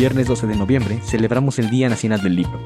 Viernes 0.00 0.26
12 0.28 0.46
de 0.46 0.56
noviembre, 0.56 0.98
celebramos 1.04 1.58
el 1.58 1.68
Día 1.68 1.90
Nacional 1.90 2.22
del 2.22 2.36
Libro. 2.36 2.58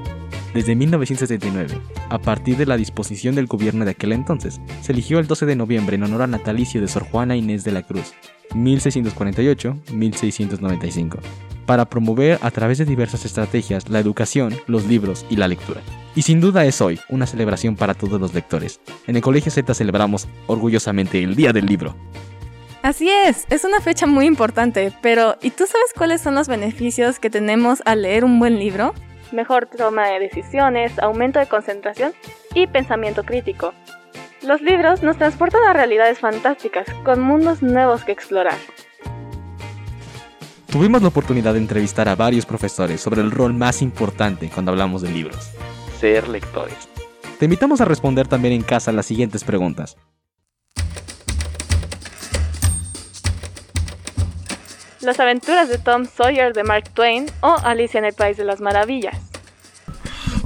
Desde 0.55 0.77
1979, 0.77 1.81
a 2.09 2.21
partir 2.21 2.57
de 2.57 2.65
la 2.65 2.77
disposición 2.77 3.35
del 3.35 3.49
gobierno 3.49 3.85
de 3.85 3.91
aquel 3.91 4.13
entonces, 4.13 4.61
se 4.83 4.93
eligió 4.93 5.19
el 5.19 5.27
12 5.27 5.45
de 5.45 5.57
noviembre 5.57 5.97
en 5.97 6.05
honor 6.05 6.23
al 6.23 6.31
natalicio 6.31 6.81
de 6.81 6.87
Sor 6.87 7.03
Juana 7.03 7.35
Inés 7.35 7.65
de 7.65 7.73
la 7.73 7.83
Cruz, 7.83 8.15
1648-1695, 8.51 11.19
para 11.67 11.91
promover 11.91 12.39
a 12.41 12.53
través 12.53 12.79
de 12.79 12.85
diversas 12.85 13.25
estrategias 13.25 13.89
la 13.89 13.99
educación, 13.99 14.55
los 14.69 14.87
libros 14.87 15.27
y 15.29 15.35
la 15.35 15.49
lectura. 15.49 15.81
Y 16.15 16.23
sin 16.23 16.41
duda 16.41 16.65
es 16.65 16.81
hoy 16.81 17.01
una 17.09 17.27
celebración 17.27 17.75
para 17.75 17.95
todos 17.95 18.21
los 18.21 18.33
lectores. 18.33 18.79
En 19.09 19.17
el 19.17 19.23
Colegio 19.23 19.51
Z 19.51 19.75
celebramos 19.75 20.29
orgullosamente 20.47 21.21
el 21.21 21.35
Día 21.35 21.53
del 21.53 21.67
Libro. 21.67 21.97
Así 22.85 23.09
es, 23.09 23.47
es 23.49 23.65
una 23.65 23.81
fecha 23.81 24.07
muy 24.07 24.27
importante, 24.27 24.93
pero 25.01 25.37
¿y 25.41 25.53
tú 25.53 25.65
sabes 25.67 25.95
cuáles 25.97 26.21
son 26.21 26.35
los 26.35 26.49
beneficios 26.49 27.19
que 27.19 27.31
tenemos 27.31 27.81
al 27.87 28.03
leer 28.03 28.27
un 28.27 28.39
buen 28.39 28.59
libro? 28.59 28.93
Mejor 29.33 29.65
toma 29.75 30.09
de 30.09 30.19
decisiones, 30.19 30.99
aumento 30.99 31.39
de 31.39 31.47
concentración 31.47 32.13
y 32.53 32.67
pensamiento 32.67 33.23
crítico. 33.25 33.73
Los 34.43 34.61
libros 34.61 35.03
nos 35.03 35.17
transportan 35.17 35.65
a 35.65 35.73
realidades 35.73 36.19
fantásticas, 36.19 36.87
con 37.07 37.23
mundos 37.23 37.63
nuevos 37.63 38.05
que 38.05 38.13
explorar. 38.13 38.59
Tuvimos 40.71 41.01
la 41.01 41.09
oportunidad 41.09 41.55
de 41.55 41.61
entrevistar 41.61 42.07
a 42.11 42.17
varios 42.17 42.45
profesores 42.45 43.01
sobre 43.01 43.23
el 43.23 43.31
rol 43.31 43.55
más 43.55 43.81
importante 43.81 44.51
cuando 44.53 44.73
hablamos 44.73 45.01
de 45.01 45.09
libros, 45.09 45.53
ser 45.99 46.29
lectores. 46.29 46.87
Te 47.39 47.47
invitamos 47.47 47.81
a 47.81 47.87
responder 47.87 48.29
también 48.29 48.53
en 48.53 48.63
casa 48.63 48.93
las 48.93 49.07
siguientes 49.07 49.43
preguntas. 49.43 49.97
Las 55.05 55.21
aventuras 55.21 55.69
de 55.69 55.77
Tom 55.77 56.07
Sawyer 56.07 56.55
de 56.55 56.65
Mark 56.65 56.89
Twain 56.95 57.27
o 57.43 57.55
Alicia 57.63 57.99
en 57.99 58.07
el 58.07 58.15
País 58.15 58.39
de 58.39 58.45
las 58.45 58.63
Maravillas. 58.63 59.15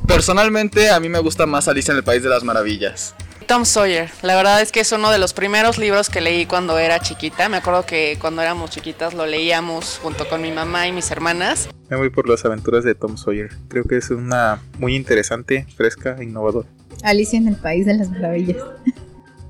Personalmente 0.09 0.91
a 0.91 0.99
mí 0.99 1.09
me 1.09 1.21
gusta 1.21 1.47
más 1.47 1.69
Alicia 1.69 1.93
en 1.93 1.99
el 1.99 2.03
País 2.03 2.25
de 2.25 2.29
las 2.29 2.43
Maravillas. 2.43 3.15
Tom 3.47 3.65
Sawyer, 3.65 4.11
la 4.23 4.35
verdad 4.35 4.61
es 4.61 4.73
que 4.73 4.81
es 4.81 4.91
uno 4.91 5.13
de 5.13 5.19
los 5.19 5.33
primeros 5.33 5.79
libros 5.79 6.11
que 6.11 6.21
leí 6.21 6.45
cuando 6.45 6.77
era 6.77 6.99
chiquita. 6.99 7.49
Me 7.49 7.59
acuerdo 7.59 7.87
que 7.87 8.19
cuando 8.21 8.43
éramos 8.43 8.71
chiquitas 8.71 9.15
lo 9.15 9.27
leíamos 9.27 10.01
junto 10.03 10.29
con 10.29 10.43
mi 10.43 10.51
mamá 10.51 10.89
y 10.89 10.93
mis 10.93 11.09
hermanas. 11.13 11.69
Me 11.89 11.97
voy 11.97 12.11
por 12.11 12.29
las 12.29 12.45
aventuras 12.45 12.83
de 12.83 12.97
Tom 12.97 13.17
Sawyer. 13.17 13.51
Creo 13.69 13.85
que 13.85 13.97
es 13.97 14.11
una 14.11 14.61
muy 14.81 14.97
interesante, 14.97 15.69
fresca 15.77 16.17
e 16.19 16.25
innovadora. 16.25 16.67
Alicia 17.05 17.39
en 17.39 17.47
el 17.47 17.57
País 17.57 17.87
de 17.87 17.95
las 17.95 18.11
Maravillas. 18.11 18.57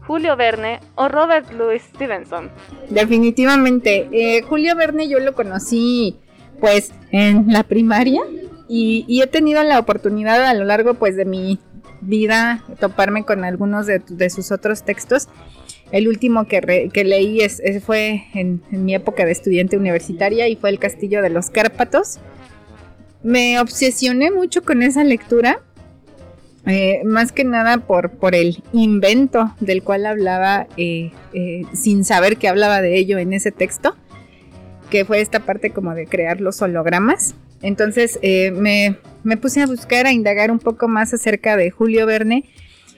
Julio 0.09 0.37
Verne 0.37 0.81
o 0.95 1.07
Robert 1.07 1.53
Louis 1.53 1.83
Stevenson. 1.83 2.51
Definitivamente. 2.89 4.09
Eh, 4.11 4.41
Julio 4.41 4.75
Verne 4.75 5.07
yo 5.07 5.21
lo 5.21 5.35
conocí 5.35 6.17
pues 6.61 6.93
en 7.13 7.53
la 7.53 7.63
primaria 7.63 8.23
y, 8.71 9.21
he 9.23 9.27
tenido 9.27 9.63
la 9.65 9.79
oportunidad 9.79 10.43
a 10.47 10.55
lo 10.55 10.65
largo 10.65 10.95
pues 10.95 11.15
de 11.15 11.27
mi 11.27 11.61
vida 12.01 12.65
toparme 12.81 13.25
con 13.25 13.45
algunos 13.45 13.87
de, 13.87 14.31
sus 14.31 14.51
otros 14.51 14.83
textos. 14.83 15.29
El 15.93 16.09
último 16.09 16.47
que, 16.47 16.91
leí 17.05 17.43
es, 17.43 17.61
fue 17.85 18.25
en, 18.33 18.63
en, 18.73 18.87
mi 18.87 18.95
época 18.95 19.27
de 19.27 19.33
estudiante 19.33 19.77
universitaria 19.77 20.49
y 20.49 20.57
fue 20.57 20.71
El 20.71 20.79
Castillo 20.79 21.21
de 21.21 21.29
los 21.29 21.51
Cárpatos. 21.51 22.19
Me 23.23 23.61
obsesioné 23.61 24.31
mucho 24.31 24.63
con 24.63 24.83
esa 24.83 25.05
lectura 25.05 25.61
eh, 26.69 27.01
más 27.03 27.33
que 27.33 27.45
nada 27.45 27.79
por, 27.79 28.11
por 28.11 28.35
el 28.35 28.63
invento 28.75 29.55
del 29.59 29.83
cual 29.83 30.05
hablaba 30.05 30.67
eh, 30.77 31.13
eh, 31.33 31.63
sin 31.73 32.05
saber 32.05 32.37
que 32.37 32.47
hablaba 32.47 32.83
de 32.83 32.99
ello 32.99 33.17
en 33.17 33.33
ese 33.33 33.53
texto, 33.53 33.97
que 34.91 35.07
fue 35.07 35.23
esta 35.23 35.41
parte 35.41 35.71
como 35.71 35.95
de 35.95 36.07
crear 36.07 36.43
los 36.43 36.61
hologramas. 36.61 37.35
Entonces 37.63 38.21
me, 38.23 38.97
puse 39.41 39.63
a 39.63 39.67
buscar, 39.67 40.07
a 40.07 40.13
indagar 40.13 40.51
un 40.51 40.59
poco 40.59 40.89
más 40.89 41.13
acerca 41.15 41.57
de 41.57 41.71
Julio 41.71 42.07
Verne 42.07 42.45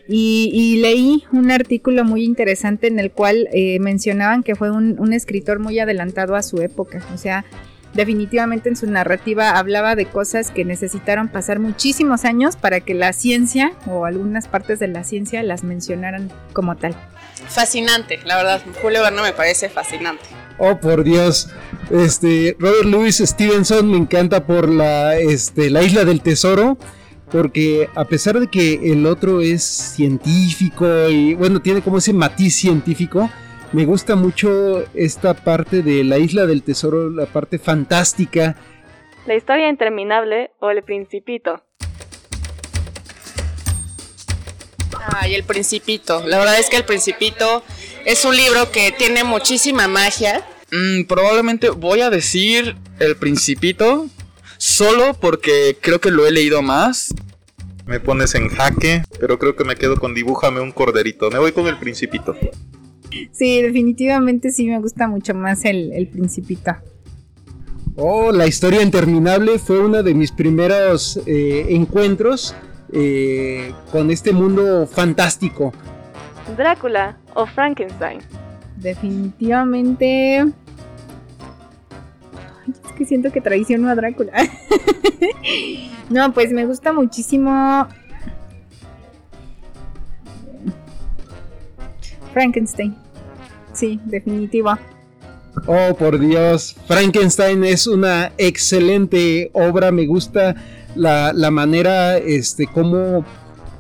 y, 0.07 0.81
leí 0.83 1.23
un 1.33 1.51
artículo 1.51 2.05
muy 2.05 2.25
interesante 2.25 2.89
en 2.89 2.99
el 2.99 3.11
cual 3.11 3.49
mencionaban 3.81 4.43
que 4.43 4.57
fue 4.57 4.71
un, 4.71 5.01
un 5.01 5.15
escritor 5.15 5.61
muy 5.61 5.79
adelantado 5.79 6.35
a 6.35 6.43
su 6.43 6.61
época, 6.61 7.03
o 7.15 7.17
sea, 7.17 7.47
definitivamente 7.95 8.69
en 8.69 8.77
su 8.77 8.87
narrativa 8.87 9.59
hablaba 9.59 9.97
de 9.97 10.07
cosas 10.07 10.51
que 10.51 10.65
necesitaron 10.65 11.29
pasar 11.29 11.59
muchísimos 11.59 12.25
años 12.25 12.57
para 12.57 12.81
que 12.81 12.95
la 12.95 13.13
ciencia 13.13 13.73
o 13.87 14.05
algunas 14.05 14.49
partes 14.49 14.79
de 14.79 14.89
la 14.89 15.05
ciencia 15.05 15.43
las 15.43 15.65
mencionaran 15.65 16.31
como 16.53 16.77
tal. 16.77 16.95
Fascinante, 17.49 18.21
la 18.25 18.37
verdad, 18.37 18.63
Julio 18.83 19.03
Verne 19.03 19.23
me 19.23 19.33
parece 19.33 19.69
fascinante. 19.69 20.25
Oh, 20.59 20.79
por 20.79 21.05
Dios. 21.05 21.49
Este, 21.91 22.57
Robert 22.59 22.85
Louis 22.85 23.17
Stevenson 23.17 23.91
me 23.91 23.97
encanta 23.97 24.45
por 24.45 24.69
la, 24.69 25.17
este, 25.17 25.71
la 25.71 25.83
isla 25.83 26.05
del 26.05 26.21
tesoro. 26.21 26.79
Porque 27.31 27.89
a 27.95 28.07
pesar 28.07 28.41
de 28.41 28.49
que 28.49 28.93
el 28.93 29.07
otro 29.07 29.41
es 29.41 29.63
científico 29.63 31.09
y 31.09 31.35
bueno, 31.35 31.63
tiene 31.63 31.81
como 31.81 31.99
ese 31.99 32.13
matiz 32.13 32.57
científico, 32.57 33.31
me 33.73 33.85
gusta 33.85 34.17
mucho 34.17 34.85
esta 34.95 35.35
parte 35.35 35.83
de 35.83 36.03
la 36.03 36.19
isla 36.19 36.47
del 36.47 36.63
tesoro, 36.63 37.09
la 37.11 37.27
parte 37.27 37.59
fantástica. 37.59 38.57
La 39.27 39.37
historia 39.37 39.69
interminable 39.69 40.51
o 40.59 40.71
el 40.71 40.83
principito. 40.83 41.63
Ay, 45.21 45.35
el 45.35 45.45
principito. 45.45 46.27
La 46.27 46.39
verdad 46.39 46.59
es 46.59 46.69
que 46.69 46.77
el 46.77 46.85
principito 46.85 47.63
es 48.05 48.25
un 48.25 48.37
libro 48.37 48.71
que 48.73 48.93
tiene 48.93 49.25
muchísima 49.25 49.87
magia. 49.87 50.45
Mm, 50.73 51.05
probablemente 51.05 51.71
voy 51.71 52.01
a 52.01 52.11
decir 52.11 52.77
el 52.99 53.17
principito 53.17 54.07
solo 54.59 55.15
porque 55.15 55.79
creo 55.81 56.01
que 56.01 56.11
lo 56.11 56.27
he 56.27 56.33
leído 56.33 56.63
más. 56.63 57.15
Me 57.87 57.99
pones 57.99 58.35
en 58.35 58.49
jaque, 58.49 59.03
pero 59.19 59.39
creo 59.39 59.57
que 59.57 59.65
me 59.65 59.77
quedo 59.77 59.97
con 59.97 60.15
dibújame 60.15 60.61
un 60.61 60.73
corderito. 60.73 61.31
Me 61.31 61.39
voy 61.39 61.53
con 61.53 61.67
el 61.67 61.79
principito. 61.79 62.37
Sí, 63.33 63.63
definitivamente 63.63 64.51
sí 64.51 64.67
me 64.69 64.79
gusta 64.79 65.09
mucho 65.09 65.35
más 65.35 65.65
el, 65.65 65.93
el 65.93 66.07
Principito. 66.09 66.77
Oh, 67.97 68.33
la 68.33 68.47
historia 68.47 68.83
interminable 68.83 69.59
fue 69.59 69.79
uno 69.81 70.03
de 70.03 70.15
mis 70.15 70.33
primeros 70.33 71.21
eh, 71.27 71.67
encuentros 71.71 72.55
eh, 72.93 73.73
con 73.93 74.11
este 74.11 74.33
mundo 74.33 74.87
fantástico. 74.87 75.73
Drácula 76.57 77.19
o 77.35 77.47
Frankenstein. 77.47 78.21
Definitivamente. 78.77 80.39
es 80.39 80.53
que 82.97 83.05
siento 83.05 83.31
que 83.33 83.41
traiciono 83.41 83.91
a 83.91 83.95
Drácula. 83.95 84.33
no, 86.11 86.33
pues 86.33 86.53
me 86.53 86.65
gusta 86.67 86.93
muchísimo 86.93 87.87
Frankenstein. 92.33 92.97
Sí, 93.73 94.01
definitiva. 94.05 94.79
Oh, 95.67 95.95
por 95.99 96.19
Dios. 96.19 96.77
Frankenstein 96.87 97.65
es 97.65 97.87
una 97.87 98.33
excelente 98.39 99.51
obra. 99.53 99.91
Me 99.91 100.07
gusta 100.07 100.55
la, 100.95 101.33
manera, 101.51 102.17
este, 102.17 102.67
cómo, 102.67 103.25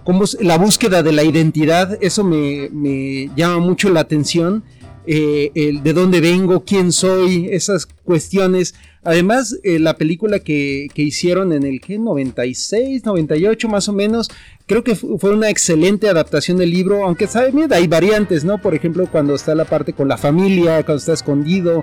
cómo, 0.04 0.24
la 0.40 0.58
búsqueda 0.58 1.02
de 1.02 1.12
la 1.12 1.24
identidad. 1.24 1.98
Eso 2.00 2.24
me, 2.24 3.30
llama 3.36 3.58
mucho 3.58 3.90
la 3.90 4.00
atención. 4.00 4.64
Eh, 5.06 5.50
el 5.54 5.82
de 5.82 5.92
dónde 5.92 6.20
vengo, 6.20 6.64
quién 6.64 6.92
soy, 6.92 7.48
esas 7.50 7.86
cuestiones. 7.86 8.74
Además, 9.02 9.58
eh, 9.64 9.78
la 9.78 9.96
película 9.96 10.40
que, 10.40 10.88
que, 10.92 11.02
hicieron 11.02 11.52
en 11.52 11.64
el 11.64 11.80
que 11.80 11.98
96, 11.98 13.06
98 13.06 13.68
más 13.68 13.88
o 13.88 13.94
menos, 13.94 14.30
creo 14.66 14.84
que 14.84 14.94
fue 14.94 15.32
una 15.32 15.48
excelente 15.48 16.08
adaptación 16.08 16.58
del 16.58 16.70
libro, 16.70 17.04
aunque 17.04 17.26
sabe, 17.26 17.50
mira, 17.52 17.76
hay 17.76 17.86
variantes, 17.86 18.44
¿no? 18.44 18.60
Por 18.60 18.74
ejemplo, 18.74 19.08
cuando 19.10 19.34
está 19.34 19.54
la 19.54 19.64
parte 19.64 19.94
con 19.94 20.06
la 20.06 20.18
familia, 20.18 20.84
cuando 20.84 20.98
está 20.98 21.14
escondido, 21.14 21.82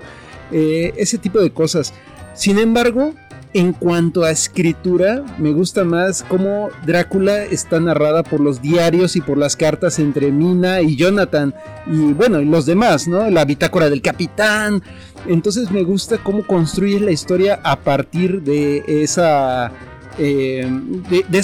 eh, 0.52 0.92
ese 0.96 1.18
tipo 1.18 1.40
de 1.40 1.50
cosas. 1.50 1.92
Sin 2.34 2.58
embargo, 2.58 3.14
en 3.54 3.72
cuanto 3.72 4.24
a 4.24 4.30
escritura, 4.30 5.24
me 5.38 5.52
gusta 5.52 5.84
más 5.84 6.22
cómo 6.22 6.68
Drácula 6.86 7.44
está 7.44 7.80
narrada 7.80 8.22
por 8.22 8.40
los 8.40 8.60
diarios 8.60 9.16
y 9.16 9.20
por 9.20 9.38
las 9.38 9.56
cartas 9.56 9.98
entre 9.98 10.30
Mina 10.30 10.80
y 10.80 10.96
Jonathan 10.96 11.54
y 11.86 12.12
bueno, 12.12 12.40
y 12.40 12.44
los 12.44 12.66
demás, 12.66 13.08
¿no? 13.08 13.30
La 13.30 13.44
bitácora 13.44 13.88
del 13.90 14.02
capitán. 14.02 14.82
Entonces 15.26 15.70
me 15.70 15.82
gusta 15.82 16.18
cómo 16.18 16.46
construye 16.46 17.00
la 17.00 17.10
historia 17.10 17.60
a 17.62 17.80
partir 17.80 18.42
de 18.42 18.84
esa... 18.86 19.72
Eh, 20.18 20.68
de, 21.10 21.24
de 21.28 21.42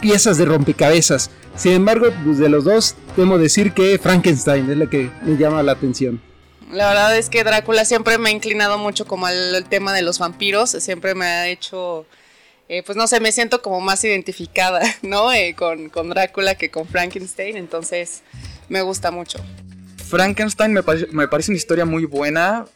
piezas 0.00 0.38
de 0.38 0.44
rompecabezas. 0.46 1.30
Sin 1.56 1.72
embargo, 1.72 2.06
pues 2.24 2.38
de 2.38 2.48
los 2.48 2.64
dos, 2.64 2.94
temo 3.16 3.38
decir 3.38 3.72
que 3.72 3.98
Frankenstein 3.98 4.70
es 4.70 4.78
la 4.78 4.86
que 4.88 5.10
me 5.22 5.36
llama 5.36 5.62
la 5.62 5.72
atención. 5.72 6.20
La 6.72 6.88
verdad 6.88 7.16
es 7.16 7.28
que 7.28 7.42
Drácula 7.42 7.84
siempre 7.84 8.16
me 8.18 8.28
ha 8.28 8.32
inclinado 8.32 8.78
mucho 8.78 9.06
como 9.06 9.26
al, 9.26 9.64
tema 9.68 9.92
de 9.92 10.02
los 10.02 10.18
vampiros, 10.18 10.70
siempre 10.70 11.14
me 11.14 11.24
ha 11.24 11.48
hecho, 11.48 12.06
eh, 12.68 12.82
pues 12.84 12.96
no 12.96 13.06
sé, 13.06 13.18
me 13.20 13.32
siento 13.32 13.60
como 13.60 13.80
más 13.80 14.04
identificada, 14.04 14.80
¿no? 15.02 15.32
Eh, 15.32 15.54
con, 15.56 15.88
con, 15.88 16.10
Drácula 16.10 16.54
que 16.54 16.70
con 16.70 16.86
Frankenstein, 16.86 17.56
entonces 17.56 18.22
me 18.68 18.82
gusta 18.82 19.10
mucho. 19.10 19.38
Frankenstein 20.08 20.72
me, 20.72 20.82
me 21.12 21.28
parece 21.28 21.50
una 21.50 21.58
historia 21.58 21.84
muy 21.84 22.04
buena 22.04 22.66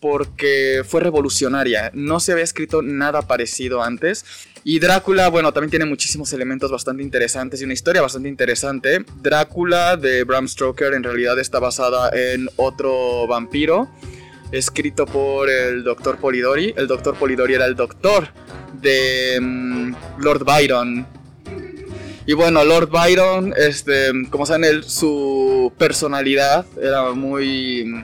porque 0.00 0.82
fue 0.86 1.00
revolucionaria. 1.00 1.90
No 1.94 2.20
se 2.20 2.32
había 2.32 2.44
escrito 2.44 2.82
nada 2.82 3.22
parecido 3.22 3.82
antes. 3.82 4.24
Y 4.66 4.78
Drácula, 4.78 5.28
bueno, 5.28 5.52
también 5.52 5.70
tiene 5.70 5.84
muchísimos 5.84 6.32
elementos 6.32 6.70
bastante 6.70 7.02
interesantes 7.02 7.60
y 7.60 7.64
una 7.64 7.74
historia 7.74 8.00
bastante 8.00 8.30
interesante. 8.30 9.04
Drácula 9.20 9.98
de 9.98 10.24
Bram 10.24 10.48
Stoker 10.48 10.94
en 10.94 11.02
realidad 11.02 11.38
está 11.38 11.58
basada 11.58 12.10
en 12.14 12.48
otro 12.56 13.26
vampiro 13.26 13.90
escrito 14.52 15.04
por 15.04 15.50
el 15.50 15.84
doctor 15.84 16.16
Polidori. 16.16 16.72
El 16.78 16.86
doctor 16.86 17.14
Polidori 17.14 17.52
era 17.52 17.66
el 17.66 17.76
doctor 17.76 18.28
de 18.80 19.38
mm, 19.38 19.94
Lord 20.20 20.44
Byron. 20.44 21.06
Y 22.26 22.32
bueno, 22.32 22.64
Lord 22.64 22.88
Byron, 22.88 23.52
este, 23.58 24.12
como 24.30 24.46
saben, 24.46 24.82
su 24.82 25.74
personalidad 25.76 26.64
era 26.80 27.12
muy 27.12 28.02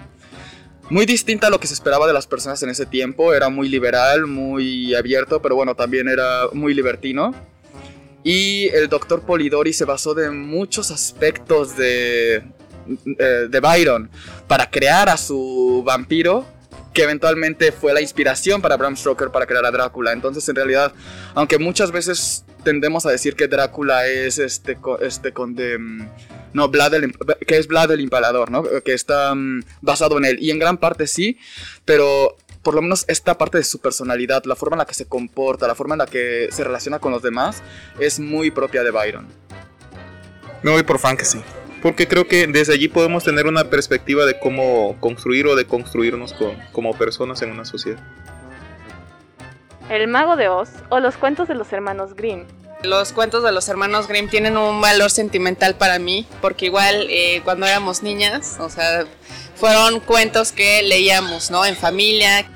muy 0.90 1.06
distinta 1.06 1.46
a 1.46 1.50
lo 1.50 1.58
que 1.60 1.66
se 1.66 1.74
esperaba 1.74 2.06
de 2.06 2.12
las 2.12 2.26
personas 2.26 2.62
en 2.62 2.70
ese 2.70 2.84
tiempo. 2.84 3.32
Era 3.32 3.48
muy 3.48 3.68
liberal, 3.68 4.26
muy 4.26 4.94
abierto, 4.94 5.40
pero 5.40 5.54
bueno, 5.54 5.74
también 5.74 6.08
era 6.08 6.48
muy 6.52 6.74
libertino. 6.74 7.34
Y 8.22 8.68
el 8.68 8.88
doctor 8.88 9.22
Polidori 9.22 9.72
se 9.72 9.84
basó 9.84 10.14
de 10.14 10.30
muchos 10.30 10.90
aspectos 10.90 11.76
de, 11.76 12.42
eh, 13.18 13.46
de 13.48 13.60
Byron 13.60 14.10
para 14.46 14.68
crear 14.68 15.08
a 15.08 15.16
su 15.16 15.82
vampiro 15.86 16.44
que 16.92 17.04
eventualmente 17.04 17.72
fue 17.72 17.94
la 17.94 18.00
inspiración 18.00 18.60
para 18.60 18.76
Bram 18.76 18.96
Stoker 18.96 19.30
para 19.30 19.46
crear 19.46 19.64
a 19.64 19.70
Drácula. 19.70 20.12
Entonces, 20.12 20.48
en 20.48 20.56
realidad, 20.56 20.92
aunque 21.34 21.58
muchas 21.58 21.92
veces 21.92 22.44
tendemos 22.62 23.06
a 23.06 23.10
decir 23.10 23.34
que 23.36 23.48
Drácula 23.48 24.06
es 24.06 24.38
este, 24.38 24.78
este 25.00 25.32
con 25.32 25.54
de, 25.54 25.78
mm, 25.78 26.08
no, 26.52 26.68
Vlad 26.68 26.92
que 27.46 27.58
es 27.58 27.66
Vlad 27.66 27.92
el 27.92 28.00
Impalador, 28.00 28.50
¿no? 28.50 28.62
Que 28.84 28.94
está 28.94 29.34
mm, 29.34 29.62
basado 29.80 30.18
en 30.18 30.24
él. 30.24 30.38
Y 30.40 30.50
en 30.50 30.58
gran 30.58 30.78
parte 30.78 31.06
sí, 31.06 31.38
pero 31.84 32.36
por 32.62 32.74
lo 32.74 32.82
menos 32.82 33.04
esta 33.08 33.38
parte 33.38 33.58
de 33.58 33.64
su 33.64 33.80
personalidad, 33.80 34.44
la 34.44 34.56
forma 34.56 34.74
en 34.74 34.80
la 34.80 34.86
que 34.86 34.94
se 34.94 35.06
comporta, 35.06 35.66
la 35.66 35.74
forma 35.74 35.94
en 35.94 36.00
la 36.00 36.06
que 36.06 36.48
se 36.50 36.64
relaciona 36.64 36.98
con 36.98 37.12
los 37.12 37.22
demás, 37.22 37.62
es 37.98 38.20
muy 38.20 38.50
propia 38.50 38.82
de 38.82 38.90
Byron. 38.90 39.26
Me 40.62 40.70
voy 40.70 40.82
por 40.82 40.98
fantasy 40.98 41.40
porque 41.82 42.06
creo 42.06 42.26
que 42.26 42.46
desde 42.46 42.74
allí 42.74 42.88
podemos 42.88 43.24
tener 43.24 43.46
una 43.46 43.70
perspectiva 43.70 44.24
de 44.26 44.38
cómo 44.38 44.96
construir 45.00 45.46
o 45.46 45.56
de 45.56 45.66
construirnos 45.66 46.34
como 46.72 46.96
personas 46.96 47.42
en 47.42 47.50
una 47.50 47.64
sociedad. 47.64 48.00
El 49.90 50.06
mago 50.06 50.36
de 50.36 50.48
Oz 50.48 50.68
o 50.88 51.00
los 51.00 51.16
cuentos 51.16 51.48
de 51.48 51.56
los 51.56 51.72
hermanos 51.72 52.14
Grimm. 52.14 52.44
Los 52.84 53.12
cuentos 53.12 53.42
de 53.42 53.50
los 53.50 53.68
hermanos 53.68 54.06
Grimm 54.06 54.28
tienen 54.28 54.56
un 54.56 54.80
valor 54.80 55.10
sentimental 55.10 55.74
para 55.74 55.98
mí, 55.98 56.26
porque 56.40 56.66
igual 56.66 57.08
eh, 57.10 57.40
cuando 57.44 57.66
éramos 57.66 58.04
niñas, 58.04 58.58
o 58.60 58.70
sea, 58.70 59.04
fueron 59.56 59.98
cuentos 59.98 60.52
que 60.52 60.84
leíamos, 60.84 61.50
¿no? 61.50 61.66
En 61.66 61.74
familia. 61.74 62.48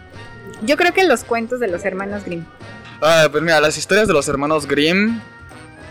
Yo 0.63 0.77
creo 0.77 0.95
que 0.95 1.03
los 1.03 1.25
cuentos 1.25 1.59
de 1.59 1.67
los 1.67 1.85
hermanos 1.85 2.25
Grimm. 2.25 2.45
Ah, 3.03 3.27
pues 3.29 3.43
mira, 3.43 3.61
las 3.61 3.77
historias 3.77 4.07
de 4.07 4.15
los 4.15 4.29
hermanos 4.29 4.69
Grimm 4.69 5.21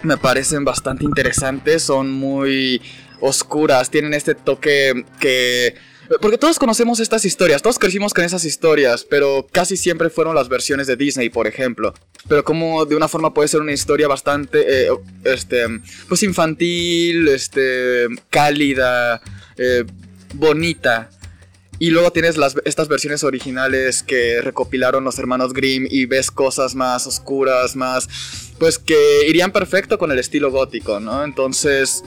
me 0.02 0.16
parecen 0.16 0.64
bastante 0.64 1.04
interesantes, 1.04 1.84
son 1.84 2.10
muy 2.10 2.82
oscuras, 3.20 3.90
tienen 3.90 4.14
este 4.14 4.34
toque 4.34 5.06
que... 5.20 5.76
Porque 6.22 6.38
todos 6.38 6.60
conocemos 6.60 7.00
estas 7.00 7.26
historias, 7.26 7.62
todos 7.62 7.80
crecimos 7.80 8.14
con 8.14 8.24
esas 8.24 8.46
historias, 8.46 9.06
pero 9.10 9.48
casi 9.52 9.78
siempre 9.78 10.10
fueron 10.10 10.36
las 10.36 10.50
versiones 10.50 10.88
de 10.88 10.96
Disney, 10.96 11.30
por 11.30 11.48
ejemplo. 11.48 11.94
Pero 12.28 12.44
como 12.44 12.86
de 12.86 12.96
una 12.96 13.08
forma 13.08 13.34
puede 13.34 13.48
ser 13.48 13.62
una 13.62 13.72
historia 13.72 14.08
bastante, 14.08 14.86
eh, 14.86 14.90
este, 15.24 15.66
pues 16.08 16.24
infantil, 16.24 17.28
este, 17.28 18.08
cálida, 18.30 19.22
eh, 19.58 19.86
bonita. 20.34 21.10
Y 21.80 21.90
luego 21.90 22.12
tienes 22.12 22.38
las, 22.38 22.56
estas 22.66 22.88
versiones 22.88 23.24
originales 23.24 24.04
que 24.04 24.42
recopilaron 24.42 25.04
los 25.04 25.18
hermanos 25.20 25.54
Grimm 25.54 25.88
y 25.90 26.06
ves 26.06 26.32
cosas 26.32 26.76
más 26.76 27.08
oscuras, 27.08 27.76
más, 27.76 28.08
pues 28.60 28.78
que 28.78 29.28
irían 29.28 29.52
perfecto 29.52 29.98
con 29.98 30.12
el 30.12 30.20
estilo 30.20 30.52
gótico, 30.52 31.00
¿no? 31.00 31.24
Entonces, 31.24 32.04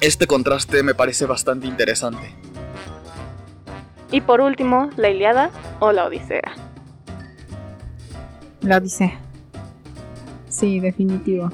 este 0.00 0.26
contraste 0.26 0.82
me 0.82 0.94
parece 0.94 1.26
bastante 1.26 1.66
interesante. 1.66 2.51
Y 4.12 4.20
por 4.20 4.40
último, 4.40 4.90
la 4.96 5.08
Iliada 5.08 5.50
o 5.80 5.90
la 5.90 6.04
Odisea. 6.04 6.54
La 8.60 8.76
Odisea. 8.76 9.18
Sí, 10.48 10.78
definitivo. 10.78 11.50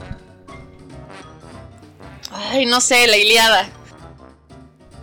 Ay, 2.30 2.66
no 2.66 2.82
sé, 2.82 3.06
la 3.06 3.16
Iliada. 3.16 3.70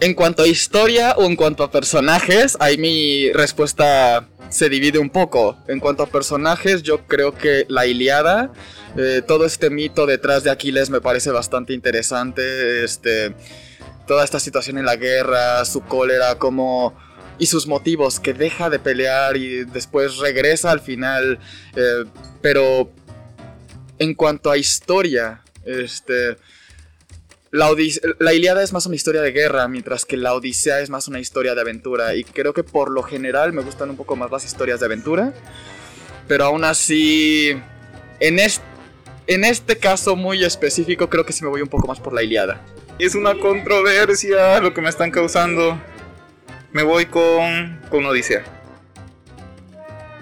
En 0.02 0.14
cuanto 0.14 0.44
a 0.44 0.48
historia 0.48 1.16
o 1.18 1.24
en 1.24 1.36
cuanto 1.36 1.64
a 1.64 1.72
personajes, 1.72 2.58
ahí 2.60 2.78
mi 2.78 3.32
respuesta 3.32 4.28
se 4.50 4.70
divide 4.70 5.00
un 5.00 5.10
poco. 5.10 5.58
En 5.68 5.80
cuanto 5.80 6.04
a 6.04 6.06
personajes, 6.06 6.84
yo 6.84 7.08
creo 7.08 7.34
que 7.34 7.66
la 7.70 7.88
Iliada 7.88 8.52
eh, 8.98 9.22
todo 9.28 9.46
este 9.46 9.70
mito 9.70 10.06
detrás 10.06 10.44
de 10.44 10.52
Aquiles 10.52 10.90
me 10.90 11.02
parece 11.02 11.32
bastante 11.32 11.74
interesante. 11.74 12.84
Este, 12.84 13.34
toda 14.08 14.24
esta 14.24 14.40
situación 14.40 14.78
en 14.78 14.86
la 14.86 14.96
guerra, 14.96 15.66
su 15.66 15.82
cólera, 15.82 16.36
como 16.36 16.94
y 17.38 17.48
sus 17.48 17.68
motivos, 17.68 18.20
que 18.20 18.34
deja 18.34 18.70
de 18.70 18.80
pelear 18.80 19.38
y 19.38 19.66
después 19.66 20.18
regresa 20.18 20.72
al 20.72 20.80
final. 20.80 21.40
Eh, 21.76 22.06
pero 22.42 22.92
en 24.00 24.14
cuanto 24.14 24.52
a 24.52 24.58
historia, 24.58 25.42
este, 25.66 26.38
la, 27.52 27.70
la, 28.20 28.34
Iliada 28.34 28.64
es 28.64 28.74
más 28.74 28.86
una 28.86 28.96
historia 28.96 29.22
de 29.22 29.32
guerra, 29.32 29.68
mientras 29.68 30.06
que 30.06 30.18
la 30.18 30.34
Odisea 30.34 30.82
es 30.82 30.90
más 30.90 31.08
una 31.08 31.20
historia 31.20 31.56
de 31.56 31.62
aventura. 31.62 32.16
Y 32.16 32.24
creo 32.24 32.54
que 32.54 32.64
por 32.64 32.92
lo 32.92 33.04
general 33.04 33.54
me 33.54 33.62
gustan 33.62 33.90
un 33.90 33.98
poco 33.98 34.16
más 34.16 34.32
las 34.32 34.46
historias 34.46 34.80
de 34.80 34.86
aventura. 34.86 35.34
Pero 36.28 36.46
aún 36.46 36.64
así, 36.64 37.52
en 38.20 38.40
este 38.40 38.76
en 39.28 39.44
este 39.44 39.78
caso 39.78 40.16
muy 40.16 40.44
específico 40.44 41.10
creo 41.10 41.26
que 41.26 41.34
sí 41.34 41.44
me 41.44 41.50
voy 41.50 41.62
un 41.62 41.68
poco 41.68 41.88
más 41.88 42.00
por 42.00 42.14
la 42.14 42.22
Iliada. 42.22 42.62
Es 43.00 43.16
una 43.16 43.38
controversia 43.38 44.60
lo 44.60 44.74
que 44.74 44.82
me 44.82 44.90
están 44.90 45.12
causando. 45.12 45.80
Me 46.76 46.84
voy 46.84 47.06
con, 47.06 47.80
con 47.90 48.06
Odisea. 48.06 48.44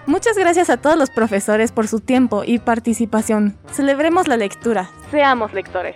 Muchas 0.06 0.38
gracias 0.38 0.70
a 0.70 0.78
todos 0.78 0.96
los 0.96 1.10
profesores 1.10 1.72
por 1.72 1.88
su 1.88 2.00
tiempo 2.00 2.44
y 2.46 2.60
participación. 2.60 3.58
Celebremos 3.72 4.28
la 4.28 4.38
lectura. 4.38 4.92
Seamos 5.10 5.52
lectores. 5.52 5.96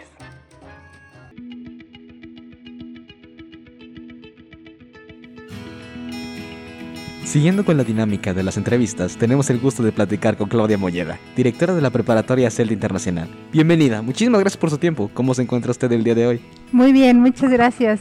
Siguiendo 7.23 7.63
con 7.63 7.77
la 7.77 7.83
dinámica 7.83 8.33
de 8.33 8.41
las 8.41 8.57
entrevistas, 8.57 9.15
tenemos 9.15 9.51
el 9.51 9.59
gusto 9.59 9.83
de 9.83 9.91
platicar 9.91 10.37
con 10.37 10.49
Claudia 10.49 10.79
Molleda, 10.79 11.19
directora 11.35 11.75
de 11.75 11.81
la 11.81 11.91
preparatoria 11.91 12.49
Celta 12.49 12.73
Internacional. 12.73 13.29
Bienvenida, 13.51 14.01
muchísimas 14.01 14.41
gracias 14.41 14.59
por 14.59 14.71
su 14.71 14.79
tiempo. 14.79 15.11
¿Cómo 15.13 15.35
se 15.35 15.43
encuentra 15.43 15.69
usted 15.69 15.91
el 15.91 16.03
día 16.03 16.15
de 16.15 16.25
hoy? 16.25 16.41
Muy 16.71 16.93
bien, 16.93 17.19
muchas 17.21 17.51
gracias. 17.51 17.99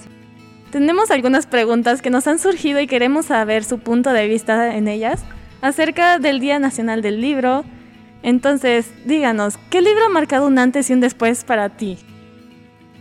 Tenemos 0.70 1.10
algunas 1.10 1.46
preguntas 1.46 2.02
que 2.02 2.10
nos 2.10 2.26
han 2.26 2.38
surgido 2.38 2.80
y 2.80 2.86
queremos 2.86 3.26
saber 3.26 3.64
su 3.64 3.78
punto 3.78 4.12
de 4.12 4.26
vista 4.26 4.76
en 4.76 4.88
ellas 4.88 5.24
acerca 5.62 6.18
del 6.18 6.40
Día 6.40 6.58
Nacional 6.58 7.02
del 7.02 7.20
Libro. 7.20 7.64
Entonces, 8.22 8.92
díganos, 9.04 9.58
¿qué 9.70 9.80
libro 9.80 10.06
ha 10.06 10.08
marcado 10.08 10.46
un 10.46 10.58
antes 10.58 10.90
y 10.90 10.92
un 10.92 11.00
después 11.00 11.44
para 11.44 11.68
ti? 11.70 11.98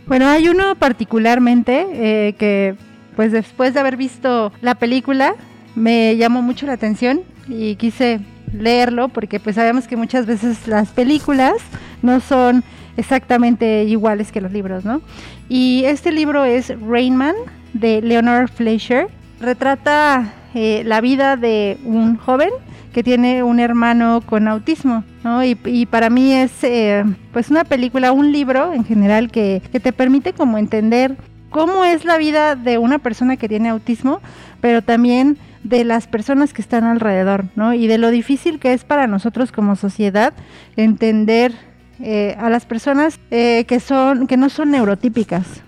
Bueno, 0.06 0.28
hay 0.28 0.48
uno 0.48 0.76
particularmente 0.76 1.86
eh, 1.92 2.34
que, 2.34 2.76
pues 3.16 3.32
después 3.32 3.74
de 3.74 3.80
haber 3.80 3.96
visto 3.96 4.52
la 4.60 4.76
película, 4.76 5.34
me 5.74 6.16
llamó 6.16 6.42
mucho 6.42 6.66
la 6.66 6.74
atención 6.74 7.22
y 7.48 7.74
quise 7.74 8.20
leerlo 8.52 9.08
porque 9.08 9.40
pues 9.40 9.56
sabemos 9.56 9.88
que 9.88 9.96
muchas 9.96 10.26
veces 10.26 10.68
las 10.68 10.90
películas 10.90 11.54
no 12.02 12.20
son 12.20 12.62
exactamente 12.96 13.84
iguales 13.84 14.30
que 14.30 14.40
los 14.40 14.52
libros, 14.52 14.84
¿no? 14.84 15.02
Y 15.48 15.82
este 15.84 16.12
libro 16.12 16.44
es 16.44 16.72
Rainman 16.80 17.34
de 17.72 18.02
Leonard 18.02 18.48
Fleischer. 18.48 19.08
Retrata 19.40 20.32
eh, 20.58 20.84
la 20.86 21.02
vida 21.02 21.36
de 21.36 21.76
un 21.84 22.16
joven 22.16 22.48
que 22.94 23.02
tiene 23.02 23.42
un 23.42 23.60
hermano 23.60 24.22
con 24.24 24.48
autismo, 24.48 25.04
¿no? 25.22 25.44
Y, 25.44 25.84
para 25.84 26.08
mí 26.08 26.32
es 26.32 26.64
eh, 26.64 27.04
pues 27.30 27.50
una 27.50 27.64
película, 27.64 28.10
un 28.10 28.32
libro 28.32 28.72
en 28.72 28.82
general 28.86 29.30
que, 29.30 29.60
te 29.70 29.92
permite 29.92 30.32
como 30.32 30.56
entender 30.56 31.14
cómo 31.50 31.84
es 31.84 32.06
la 32.06 32.16
vida 32.16 32.56
de 32.56 32.78
una 32.78 32.98
persona 32.98 33.36
que 33.36 33.50
tiene 33.50 33.68
autismo, 33.68 34.22
pero 34.62 34.80
también 34.80 35.36
de 35.62 35.84
las 35.84 36.06
personas 36.06 36.54
que 36.54 36.62
están 36.62 36.84
alrededor, 36.84 37.44
¿no? 37.54 37.74
Y 37.74 37.86
de 37.86 37.98
lo 37.98 38.10
difícil 38.10 38.58
que 38.58 38.72
es 38.72 38.84
para 38.84 39.06
nosotros 39.06 39.52
como 39.52 39.76
sociedad 39.76 40.32
entender 40.78 41.52
eh, 42.00 42.34
a 42.38 42.48
las 42.48 42.64
personas 42.64 43.18
que 43.28 43.80
son 43.84 44.26
que 44.26 44.38
no 44.38 44.48
son 44.48 44.70
neurotípicas. 44.70 45.65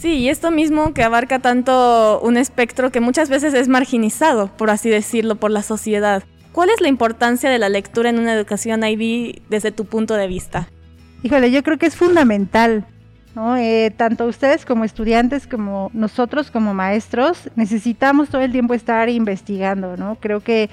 Sí, 0.00 0.14
y 0.14 0.28
esto 0.30 0.50
mismo 0.50 0.94
que 0.94 1.02
abarca 1.02 1.40
tanto 1.40 2.22
un 2.22 2.38
espectro 2.38 2.90
que 2.90 3.00
muchas 3.00 3.28
veces 3.28 3.52
es 3.52 3.68
marginizado, 3.68 4.48
por 4.56 4.70
así 4.70 4.88
decirlo, 4.88 5.34
por 5.34 5.50
la 5.50 5.62
sociedad. 5.62 6.22
¿Cuál 6.52 6.70
es 6.70 6.80
la 6.80 6.88
importancia 6.88 7.50
de 7.50 7.58
la 7.58 7.68
lectura 7.68 8.08
en 8.08 8.18
una 8.18 8.32
educación 8.32 8.82
IB 8.82 9.42
desde 9.50 9.72
tu 9.72 9.84
punto 9.84 10.14
de 10.14 10.26
vista? 10.26 10.70
Híjole, 11.22 11.50
yo 11.50 11.62
creo 11.62 11.76
que 11.76 11.84
es 11.84 11.96
fundamental 11.96 12.86
¿no? 13.34 13.58
Eh, 13.58 13.92
tanto 13.94 14.26
ustedes 14.26 14.64
como 14.64 14.84
estudiantes, 14.84 15.46
como 15.46 15.90
nosotros 15.92 16.50
como 16.50 16.72
maestros, 16.72 17.50
necesitamos 17.54 18.30
todo 18.30 18.40
el 18.40 18.52
tiempo 18.52 18.72
estar 18.72 19.10
investigando, 19.10 19.98
¿no? 19.98 20.16
Creo 20.16 20.40
que 20.40 20.70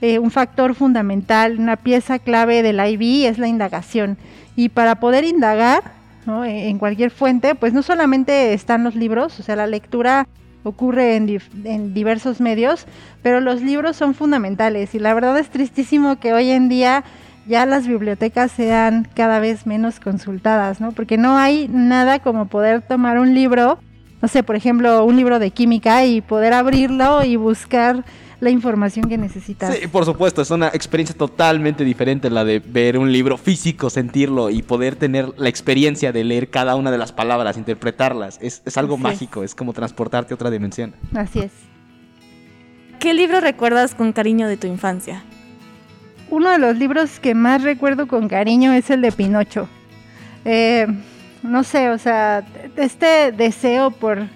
eh, 0.00 0.18
un 0.18 0.30
factor 0.30 0.74
fundamental, 0.74 1.60
una 1.60 1.76
pieza 1.76 2.18
clave 2.18 2.62
del 2.62 2.80
IB 2.80 3.28
es 3.28 3.38
la 3.38 3.46
indagación. 3.46 4.16
Y 4.56 4.70
para 4.70 5.00
poder 5.00 5.24
indagar 5.24 5.99
¿no? 6.26 6.44
E, 6.44 6.68
en 6.68 6.78
cualquier 6.78 7.10
fuente, 7.10 7.54
pues 7.54 7.72
no 7.72 7.82
solamente 7.82 8.52
están 8.52 8.84
los 8.84 8.94
libros, 8.94 9.38
o 9.40 9.42
sea, 9.42 9.56
la 9.56 9.66
lectura 9.66 10.26
ocurre 10.62 11.16
en, 11.16 11.40
en, 11.64 11.94
diversos 11.94 12.40
medios, 12.40 12.86
pero 13.22 13.40
los 13.40 13.62
libros 13.62 13.96
son 13.96 14.14
fundamentales 14.14 14.94
y 14.94 14.98
la 14.98 15.14
verdad 15.14 15.38
es 15.38 15.48
tristísimo 15.48 16.20
que 16.20 16.34
hoy 16.34 16.50
en 16.50 16.68
día 16.68 17.04
ya 17.46 17.66
las 17.66 17.86
bibliotecas 17.86 18.52
sean 18.52 19.08
cada 19.14 19.40
vez 19.40 19.66
menos 19.66 20.00
consultadas, 20.00 20.80
¿no? 20.80 20.92
Porque 20.92 21.16
no 21.16 21.36
hay 21.36 21.68
nada 21.68 22.18
como 22.18 22.46
poder 22.46 22.82
tomar 22.82 23.18
un 23.18 23.34
libro, 23.34 23.78
no 24.20 24.28
sé, 24.28 24.42
por 24.42 24.56
ejemplo, 24.56 25.04
un 25.04 25.16
libro 25.16 25.38
de 25.38 25.50
química 25.50 26.04
y 26.04 26.20
poder 26.20 26.52
abrirlo 26.52 27.24
y 27.24 27.36
buscar 27.36 28.04
la 28.40 28.50
información 28.50 29.08
que 29.08 29.18
necesitas. 29.18 29.76
Sí, 29.76 29.86
por 29.86 30.04
supuesto, 30.04 30.42
es 30.42 30.50
una 30.50 30.68
experiencia 30.68 31.16
totalmente 31.16 31.84
diferente 31.84 32.30
la 32.30 32.44
de 32.44 32.58
ver 32.58 32.98
un 32.98 33.12
libro 33.12 33.36
físico, 33.36 33.90
sentirlo 33.90 34.50
y 34.50 34.62
poder 34.62 34.96
tener 34.96 35.32
la 35.36 35.48
experiencia 35.48 36.12
de 36.12 36.24
leer 36.24 36.50
cada 36.50 36.74
una 36.74 36.90
de 36.90 36.98
las 36.98 37.12
palabras, 37.12 37.56
interpretarlas. 37.56 38.38
Es, 38.40 38.62
es 38.64 38.76
algo 38.76 38.96
mágico, 38.96 39.44
es. 39.44 39.50
es 39.50 39.54
como 39.54 39.72
transportarte 39.72 40.32
a 40.32 40.36
otra 40.36 40.50
dimensión. 40.50 40.94
Así 41.14 41.40
es. 41.40 41.52
¿Qué 42.98 43.14
libro 43.14 43.40
recuerdas 43.40 43.94
con 43.94 44.12
cariño 44.12 44.48
de 44.48 44.56
tu 44.56 44.66
infancia? 44.66 45.22
Uno 46.30 46.50
de 46.50 46.58
los 46.58 46.76
libros 46.76 47.18
que 47.18 47.34
más 47.34 47.62
recuerdo 47.62 48.06
con 48.06 48.28
cariño 48.28 48.72
es 48.72 48.90
el 48.90 49.02
de 49.02 49.10
Pinocho. 49.10 49.68
Eh, 50.44 50.86
no 51.42 51.64
sé, 51.64 51.90
o 51.90 51.98
sea, 51.98 52.44
este 52.76 53.32
deseo 53.32 53.90
por, 53.90 54.26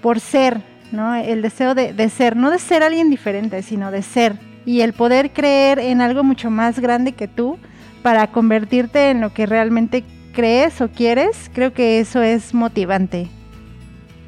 por 0.00 0.20
ser, 0.20 0.60
¿no? 0.92 1.14
El 1.14 1.42
deseo 1.42 1.74
de, 1.74 1.92
de, 1.92 2.08
ser, 2.08 2.36
no 2.36 2.50
de 2.50 2.58
ser 2.58 2.82
alguien 2.82 3.10
diferente, 3.10 3.62
sino 3.62 3.90
de 3.90 4.02
ser. 4.02 4.36
Y 4.64 4.80
el 4.80 4.92
poder 4.92 5.32
creer 5.32 5.78
en 5.78 6.00
algo 6.00 6.24
mucho 6.24 6.50
más 6.50 6.80
grande 6.80 7.12
que 7.12 7.28
tú 7.28 7.58
para 8.02 8.26
convertirte 8.28 9.10
en 9.10 9.20
lo 9.20 9.32
que 9.32 9.46
realmente 9.46 10.04
crees 10.32 10.80
o 10.80 10.88
quieres, 10.88 11.50
creo 11.52 11.72
que 11.72 11.98
eso 11.98 12.22
es 12.22 12.52
motivante. 12.52 13.28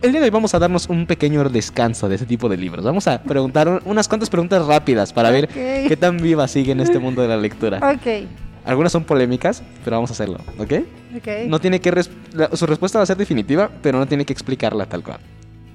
El 0.00 0.12
día 0.12 0.20
de 0.20 0.26
hoy 0.26 0.30
vamos 0.30 0.54
a 0.54 0.58
darnos 0.58 0.88
un 0.88 1.06
pequeño 1.06 1.42
descanso 1.48 2.08
de 2.08 2.14
ese 2.14 2.24
tipo 2.24 2.48
de 2.48 2.56
libros. 2.56 2.84
Vamos 2.84 3.08
a 3.08 3.20
preguntar 3.20 3.82
unas 3.84 4.06
cuantas 4.06 4.30
preguntas 4.30 4.64
rápidas 4.64 5.12
para 5.12 5.28
okay. 5.28 5.42
ver 5.42 5.88
qué 5.88 5.96
tan 5.96 6.18
viva 6.18 6.46
sigue 6.46 6.72
en 6.72 6.80
este 6.80 6.98
mundo 7.00 7.20
de 7.20 7.28
la 7.28 7.36
lectura. 7.36 7.78
Ok. 7.78 8.28
Algunas 8.64 8.92
son 8.92 9.04
polémicas, 9.04 9.62
pero 9.82 9.96
vamos 9.96 10.10
a 10.10 10.12
hacerlo, 10.12 10.38
¿ok? 10.58 10.72
Ok. 11.16 11.28
No 11.48 11.58
tiene 11.58 11.80
que... 11.80 11.90
Res 11.90 12.10
su 12.52 12.66
respuesta 12.66 12.98
va 12.98 13.02
a 13.02 13.06
ser 13.06 13.16
definitiva, 13.16 13.70
pero 13.82 13.98
no 13.98 14.06
tiene 14.06 14.24
que 14.24 14.32
explicarla 14.32 14.86
tal 14.86 15.02
cual. 15.02 15.18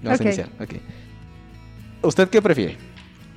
Vamos 0.03 0.19
okay. 0.19 0.31
a 0.31 0.35
iniciar, 0.35 0.49
ok. 0.59 0.75
¿Usted 2.03 2.29
qué 2.29 2.41
prefiere? 2.41 2.77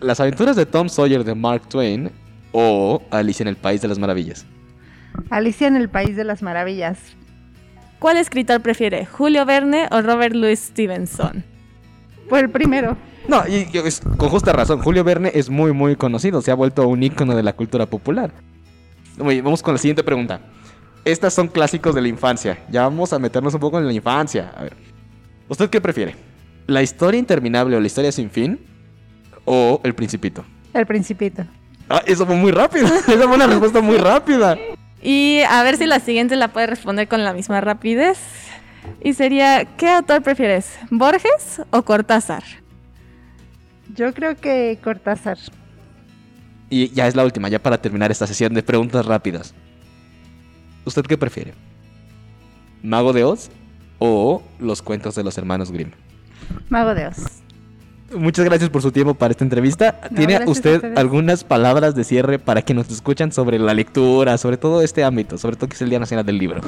¿Las 0.00 0.20
aventuras 0.20 0.56
de 0.56 0.66
Tom 0.66 0.88
Sawyer 0.88 1.24
de 1.24 1.34
Mark 1.34 1.68
Twain 1.68 2.10
o 2.52 3.02
Alicia 3.10 3.44
en 3.44 3.48
el 3.48 3.56
País 3.56 3.80
de 3.80 3.88
las 3.88 3.98
Maravillas? 3.98 4.44
Alicia 5.30 5.68
en 5.68 5.76
el 5.76 5.88
País 5.88 6.16
de 6.16 6.24
las 6.24 6.42
Maravillas. 6.42 6.98
¿Cuál 7.98 8.18
escritor 8.18 8.60
prefiere, 8.60 9.06
Julio 9.06 9.46
Verne 9.46 9.88
o 9.90 10.02
Robert 10.02 10.34
Louis 10.34 10.58
Stevenson? 10.58 11.44
Pues 12.28 12.42
el 12.42 12.50
primero. 12.50 12.96
No, 13.28 13.46
y, 13.48 13.68
y 13.72 13.78
es, 13.78 14.02
con 14.16 14.28
justa 14.28 14.52
razón, 14.52 14.80
Julio 14.80 15.02
Verne 15.02 15.30
es 15.34 15.48
muy 15.48 15.72
muy 15.72 15.96
conocido, 15.96 16.42
se 16.42 16.50
ha 16.50 16.54
vuelto 16.54 16.86
un 16.86 17.02
ícono 17.02 17.34
de 17.34 17.42
la 17.42 17.54
cultura 17.54 17.86
popular. 17.86 18.32
Muy, 19.18 19.40
vamos 19.40 19.62
con 19.62 19.74
la 19.74 19.78
siguiente 19.78 20.04
pregunta. 20.04 20.40
Estas 21.04 21.32
son 21.32 21.48
clásicos 21.48 21.94
de 21.94 22.02
la 22.02 22.08
infancia. 22.08 22.58
Ya 22.68 22.82
vamos 22.82 23.12
a 23.12 23.18
meternos 23.18 23.54
un 23.54 23.60
poco 23.60 23.78
en 23.78 23.86
la 23.86 23.92
infancia. 23.92 24.52
A 24.56 24.62
ver. 24.64 24.76
¿Usted 25.48 25.70
qué 25.70 25.80
prefiere? 25.80 26.14
¿La 26.66 26.82
historia 26.82 27.18
interminable 27.18 27.76
o 27.76 27.80
la 27.80 27.86
historia 27.86 28.10
sin 28.10 28.30
fin? 28.30 28.58
¿O 29.44 29.80
el 29.84 29.94
principito? 29.94 30.44
El 30.74 30.86
principito. 30.86 31.44
Ah, 31.88 32.02
eso 32.04 32.26
fue 32.26 32.34
muy 32.34 32.50
rápido. 32.50 32.86
Esa 32.86 33.04
fue 33.04 33.34
una 33.34 33.46
respuesta 33.46 33.80
muy 33.80 33.96
rápida. 33.98 34.58
Y 35.00 35.40
a 35.48 35.62
ver 35.62 35.76
si 35.76 35.86
la 35.86 36.00
siguiente 36.00 36.34
la 36.34 36.48
puede 36.48 36.66
responder 36.66 37.06
con 37.06 37.22
la 37.22 37.32
misma 37.32 37.60
rapidez. 37.60 38.18
Y 39.02 39.14
sería, 39.14 39.64
¿qué 39.76 39.88
autor 39.88 40.22
prefieres? 40.22 40.76
¿Borges 40.90 41.62
o 41.70 41.82
Cortázar? 41.82 42.42
Yo 43.94 44.12
creo 44.12 44.36
que 44.36 44.78
Cortázar. 44.82 45.38
Y 46.68 46.88
ya 46.90 47.06
es 47.06 47.14
la 47.14 47.24
última, 47.24 47.48
ya 47.48 47.60
para 47.60 47.80
terminar 47.80 48.10
esta 48.10 48.26
sesión 48.26 48.52
de 48.54 48.64
preguntas 48.64 49.06
rápidas. 49.06 49.54
¿Usted 50.84 51.04
qué 51.04 51.16
prefiere? 51.16 51.54
¿Mago 52.82 53.12
de 53.12 53.22
Oz 53.22 53.50
o 53.98 54.42
los 54.58 54.82
cuentos 54.82 55.14
de 55.14 55.22
los 55.22 55.38
hermanos 55.38 55.70
Grimm? 55.70 55.92
Mago 56.68 56.94
de 56.94 57.06
Oz. 57.06 57.42
Muchas 58.14 58.44
gracias 58.44 58.70
por 58.70 58.82
su 58.82 58.92
tiempo 58.92 59.14
para 59.14 59.32
esta 59.32 59.44
entrevista. 59.44 60.00
No, 60.10 60.16
¿Tiene 60.16 60.44
usted 60.46 60.96
algunas 60.96 61.42
palabras 61.42 61.94
de 61.94 62.04
cierre 62.04 62.38
para 62.38 62.62
que 62.62 62.72
nos 62.72 62.88
escuchan 62.90 63.32
sobre 63.32 63.58
la 63.58 63.74
lectura, 63.74 64.38
sobre 64.38 64.56
todo 64.56 64.82
este 64.82 65.02
ámbito, 65.02 65.38
sobre 65.38 65.56
todo 65.56 65.68
que 65.68 65.74
es 65.74 65.82
el 65.82 65.90
Día 65.90 65.98
Nacional 65.98 66.24
del 66.24 66.38
Libro? 66.38 66.60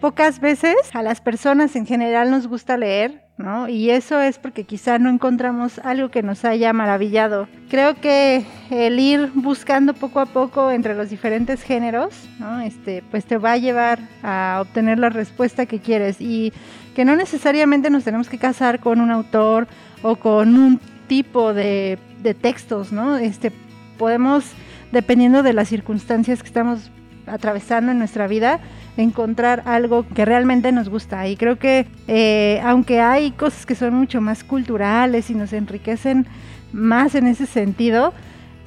Pocas 0.00 0.40
veces 0.40 0.74
a 0.94 1.02
las 1.02 1.20
personas 1.20 1.76
en 1.76 1.86
general 1.86 2.30
nos 2.30 2.46
gusta 2.46 2.78
leer, 2.78 3.22
¿no? 3.36 3.68
Y 3.68 3.90
eso 3.90 4.18
es 4.18 4.38
porque 4.38 4.64
quizá 4.64 4.98
no 4.98 5.10
encontramos 5.10 5.78
algo 5.80 6.10
que 6.10 6.22
nos 6.22 6.44
haya 6.46 6.72
maravillado. 6.72 7.48
Creo 7.68 8.00
que 8.00 8.46
el 8.70 8.98
ir 8.98 9.30
buscando 9.34 9.92
poco 9.92 10.20
a 10.20 10.26
poco 10.26 10.70
entre 10.70 10.94
los 10.94 11.10
diferentes 11.10 11.62
géneros, 11.62 12.14
¿no? 12.38 12.60
Este, 12.62 13.04
pues 13.10 13.26
te 13.26 13.36
va 13.36 13.52
a 13.52 13.56
llevar 13.58 13.98
a 14.22 14.60
obtener 14.62 14.98
la 14.98 15.10
respuesta 15.10 15.66
que 15.66 15.80
quieres 15.80 16.18
y 16.18 16.54
que 17.00 17.06
no 17.06 17.16
necesariamente 17.16 17.88
nos 17.88 18.04
tenemos 18.04 18.28
que 18.28 18.36
casar 18.36 18.78
con 18.78 19.00
un 19.00 19.10
autor 19.10 19.68
o 20.02 20.16
con 20.16 20.54
un 20.54 20.78
tipo 21.08 21.54
de, 21.54 21.98
de 22.22 22.34
textos, 22.34 22.92
¿no? 22.92 23.16
Este, 23.16 23.52
podemos, 23.96 24.44
dependiendo 24.92 25.42
de 25.42 25.54
las 25.54 25.70
circunstancias 25.70 26.42
que 26.42 26.48
estamos 26.48 26.90
atravesando 27.26 27.90
en 27.90 27.98
nuestra 27.98 28.26
vida, 28.26 28.60
encontrar 28.98 29.62
algo 29.64 30.06
que 30.14 30.26
realmente 30.26 30.72
nos 30.72 30.90
gusta. 30.90 31.26
Y 31.26 31.38
creo 31.38 31.58
que 31.58 31.86
eh, 32.06 32.60
aunque 32.64 33.00
hay 33.00 33.30
cosas 33.30 33.64
que 33.64 33.74
son 33.74 33.94
mucho 33.94 34.20
más 34.20 34.44
culturales 34.44 35.30
y 35.30 35.34
nos 35.34 35.54
enriquecen 35.54 36.26
más 36.70 37.14
en 37.14 37.28
ese 37.28 37.46
sentido, 37.46 38.12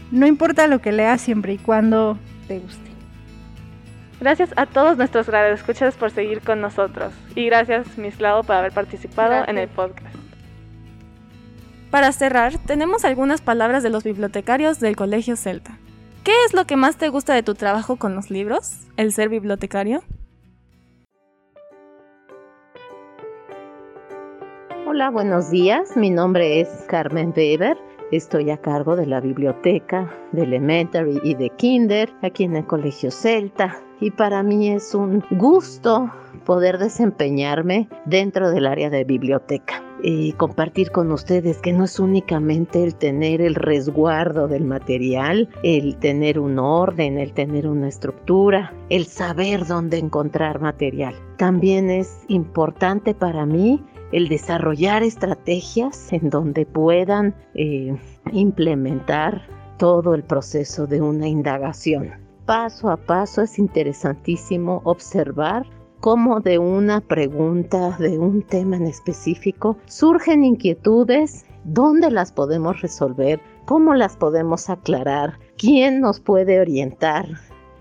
no 0.09 0.25
importa 0.25 0.65
lo 0.65 0.81
que 0.81 0.91
leas 0.91 1.21
siempre 1.21 1.53
y 1.53 1.57
cuando 1.59 2.17
te 2.47 2.57
guste. 2.57 2.92
Gracias 4.19 4.51
a 4.55 4.65
todos 4.65 4.97
nuestros 4.97 5.27
radioescuchas 5.27 5.95
por 5.95 6.11
seguir 6.11 6.41
con 6.41 6.61
nosotros. 6.61 7.13
Y 7.35 7.45
gracias, 7.45 7.97
Mislao, 7.97 8.43
por 8.43 8.55
haber 8.55 8.71
participado 8.71 9.29
Gracias. 9.29 9.49
en 9.49 9.57
el 9.57 9.67
podcast. 9.69 10.15
Para 11.91 12.11
cerrar, 12.11 12.57
tenemos 12.65 13.05
algunas 13.05 13.41
palabras 13.41 13.83
de 13.83 13.89
los 13.89 14.03
bibliotecarios 14.03 14.79
del 14.79 14.95
Colegio 14.95 15.35
Celta. 15.35 15.77
¿Qué 16.23 16.31
es 16.45 16.53
lo 16.53 16.65
que 16.65 16.77
más 16.77 16.97
te 16.97 17.09
gusta 17.09 17.33
de 17.33 17.43
tu 17.43 17.53
trabajo 17.53 17.97
con 17.97 18.15
los 18.15 18.31
libros? 18.31 18.87
¿El 18.97 19.11
ser 19.11 19.29
bibliotecario? 19.29 20.01
Hola, 24.87 25.09
buenos 25.09 25.51
días. 25.51 25.97
Mi 25.97 26.09
nombre 26.09 26.61
es 26.61 26.69
Carmen 26.87 27.33
Weber. 27.35 27.77
Estoy 28.11 28.51
a 28.51 28.57
cargo 28.57 28.95
de 28.95 29.07
la 29.07 29.19
biblioteca 29.21 30.07
de 30.31 30.43
Elementary 30.43 31.19
y 31.23 31.33
de 31.33 31.49
Kinder 31.49 32.09
aquí 32.21 32.43
en 32.43 32.55
el 32.55 32.65
Colegio 32.65 33.09
Celta. 33.09 33.75
Y 34.03 34.11
para 34.11 34.43
mí 34.43 34.67
es 34.67 34.93
un 34.93 35.23
gusto 35.31 36.11
poder 36.43 36.77
desempeñarme 36.77 37.87
dentro 38.03 38.51
del 38.51 38.67
área 38.67 38.89
de 38.89 39.05
biblioteca 39.05 39.81
y 40.03 40.33
compartir 40.33 40.91
con 40.91 41.09
ustedes 41.13 41.59
que 41.59 41.71
no 41.71 41.85
es 41.85 42.01
únicamente 42.01 42.83
el 42.83 42.95
tener 42.95 43.39
el 43.39 43.55
resguardo 43.55 44.49
del 44.49 44.65
material, 44.65 45.47
el 45.63 45.95
tener 45.99 46.37
un 46.37 46.59
orden, 46.59 47.17
el 47.17 47.31
tener 47.31 47.65
una 47.65 47.87
estructura, 47.87 48.73
el 48.89 49.05
saber 49.05 49.65
dónde 49.65 49.99
encontrar 49.99 50.59
material. 50.59 51.15
También 51.37 51.89
es 51.89 52.25
importante 52.27 53.15
para 53.15 53.45
mí 53.45 53.81
el 54.11 54.27
desarrollar 54.27 55.01
estrategias 55.03 56.11
en 56.11 56.29
donde 56.29 56.65
puedan 56.65 57.33
eh, 57.53 57.95
implementar 58.33 59.47
todo 59.77 60.13
el 60.13 60.23
proceso 60.23 60.87
de 60.87 61.01
una 61.01 61.29
indagación. 61.29 62.22
Paso 62.45 62.89
a 62.89 62.97
paso 62.97 63.41
es 63.41 63.57
interesantísimo 63.57 64.81
observar 64.83 65.65
cómo 66.01 66.41
de 66.41 66.57
una 66.57 66.99
pregunta, 66.99 67.95
de 67.97 68.19
un 68.19 68.41
tema 68.41 68.75
en 68.75 68.85
específico, 68.85 69.77
surgen 69.85 70.43
inquietudes, 70.43 71.45
dónde 71.63 72.11
las 72.11 72.33
podemos 72.33 72.81
resolver, 72.81 73.39
cómo 73.63 73.95
las 73.95 74.17
podemos 74.17 74.69
aclarar, 74.69 75.39
quién 75.57 76.01
nos 76.01 76.19
puede 76.19 76.59
orientar, 76.59 77.25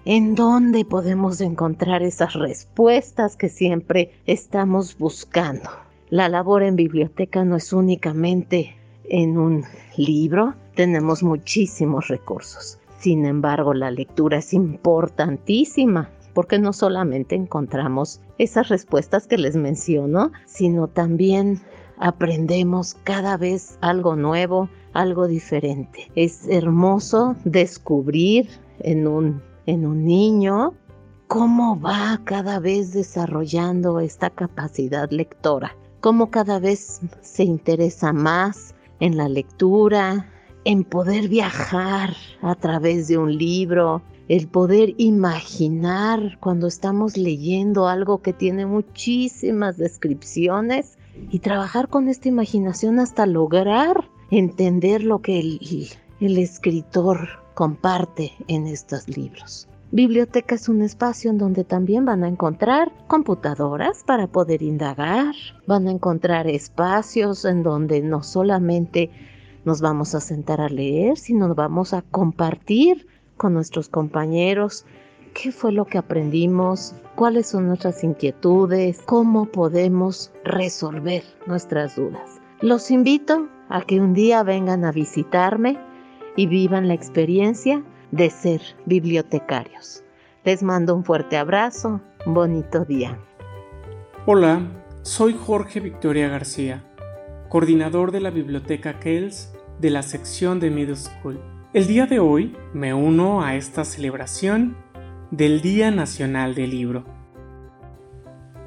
en 0.04 0.36
dónde 0.36 0.84
podemos 0.84 1.40
encontrar 1.40 2.04
esas 2.04 2.34
respuestas 2.34 3.36
que 3.36 3.48
siempre 3.48 4.12
estamos 4.26 4.96
buscando. 4.96 5.70
La 6.08 6.28
labor 6.28 6.62
en 6.62 6.76
biblioteca 6.76 7.44
no 7.44 7.56
es 7.56 7.72
únicamente 7.72 8.76
en 9.02 9.38
un 9.38 9.64
libro, 9.96 10.54
tenemos 10.76 11.24
muchísimos 11.24 12.06
recursos. 12.06 12.78
Sin 13.02 13.26
embargo, 13.26 13.74
la 13.74 13.90
lectura 13.90 14.38
es 14.38 14.54
importantísima 14.54 16.08
porque 16.34 16.60
no 16.60 16.72
solamente 16.72 17.34
encontramos 17.34 18.20
esas 18.38 18.68
respuestas 18.68 19.26
que 19.26 19.38
les 19.38 19.56
menciono, 19.56 20.30
sino 20.46 20.86
también 20.86 21.60
aprendemos 21.98 22.94
cada 23.02 23.36
vez 23.36 23.76
algo 23.80 24.14
nuevo, 24.14 24.68
algo 24.92 25.26
diferente. 25.26 26.12
Es 26.14 26.46
hermoso 26.46 27.34
descubrir 27.44 28.48
en 28.78 29.08
un, 29.08 29.42
en 29.66 29.84
un 29.84 30.04
niño 30.04 30.72
cómo 31.26 31.80
va 31.80 32.20
cada 32.22 32.60
vez 32.60 32.92
desarrollando 32.92 33.98
esta 33.98 34.30
capacidad 34.30 35.10
lectora, 35.10 35.76
cómo 35.98 36.30
cada 36.30 36.60
vez 36.60 37.00
se 37.20 37.42
interesa 37.42 38.12
más 38.12 38.76
en 39.00 39.16
la 39.16 39.28
lectura, 39.28 40.28
en 40.64 40.84
poder 40.84 41.28
viajar 41.28 42.14
a 42.40 42.54
través 42.54 43.08
de 43.08 43.18
un 43.18 43.36
libro, 43.36 44.02
el 44.28 44.48
poder 44.48 44.94
imaginar 44.98 46.38
cuando 46.40 46.66
estamos 46.66 47.16
leyendo 47.16 47.88
algo 47.88 48.22
que 48.22 48.32
tiene 48.32 48.66
muchísimas 48.66 49.76
descripciones 49.76 50.96
y 51.30 51.40
trabajar 51.40 51.88
con 51.88 52.08
esta 52.08 52.28
imaginación 52.28 52.98
hasta 52.98 53.26
lograr 53.26 54.08
entender 54.30 55.02
lo 55.02 55.20
que 55.20 55.40
el, 55.40 55.88
el 56.20 56.38
escritor 56.38 57.28
comparte 57.54 58.32
en 58.48 58.66
estos 58.66 59.08
libros. 59.08 59.68
Biblioteca 59.90 60.54
es 60.54 60.70
un 60.70 60.80
espacio 60.80 61.30
en 61.30 61.36
donde 61.36 61.64
también 61.64 62.06
van 62.06 62.24
a 62.24 62.28
encontrar 62.28 62.90
computadoras 63.08 64.02
para 64.06 64.26
poder 64.26 64.62
indagar, 64.62 65.34
van 65.66 65.86
a 65.86 65.90
encontrar 65.90 66.46
espacios 66.46 67.44
en 67.44 67.62
donde 67.62 68.00
no 68.00 68.22
solamente 68.22 69.10
nos 69.64 69.80
vamos 69.80 70.14
a 70.14 70.20
sentar 70.20 70.60
a 70.60 70.68
leer, 70.68 71.16
sino 71.16 71.54
vamos 71.54 71.94
a 71.94 72.02
compartir 72.02 73.06
con 73.36 73.54
nuestros 73.54 73.88
compañeros 73.88 74.84
qué 75.34 75.52
fue 75.52 75.72
lo 75.72 75.84
que 75.84 75.98
aprendimos, 75.98 76.94
cuáles 77.14 77.48
son 77.48 77.68
nuestras 77.68 78.04
inquietudes, 78.04 79.00
cómo 79.06 79.46
podemos 79.46 80.32
resolver 80.44 81.22
nuestras 81.46 81.96
dudas. 81.96 82.40
Los 82.60 82.90
invito 82.90 83.48
a 83.68 83.82
que 83.82 84.00
un 84.00 84.14
día 84.14 84.42
vengan 84.42 84.84
a 84.84 84.92
visitarme 84.92 85.78
y 86.36 86.46
vivan 86.46 86.88
la 86.88 86.94
experiencia 86.94 87.82
de 88.10 88.30
ser 88.30 88.60
bibliotecarios. 88.86 90.04
Les 90.44 90.62
mando 90.62 90.94
un 90.94 91.04
fuerte 91.04 91.36
abrazo, 91.36 92.00
bonito 92.26 92.84
día. 92.84 93.18
Hola, 94.26 94.60
soy 95.02 95.34
Jorge 95.34 95.80
Victoria 95.80 96.28
García, 96.28 96.84
coordinador 97.52 98.12
de 98.12 98.20
la 98.20 98.30
Biblioteca 98.30 98.98
Kells 98.98 99.52
de 99.78 99.90
la 99.90 100.02
sección 100.02 100.58
de 100.58 100.70
Middle 100.70 100.96
School. 100.96 101.38
El 101.74 101.86
día 101.86 102.06
de 102.06 102.18
hoy 102.18 102.56
me 102.72 102.94
uno 102.94 103.42
a 103.42 103.56
esta 103.56 103.84
celebración 103.84 104.74
del 105.30 105.60
Día 105.60 105.90
Nacional 105.90 106.54
del 106.54 106.70
Libro. 106.70 107.04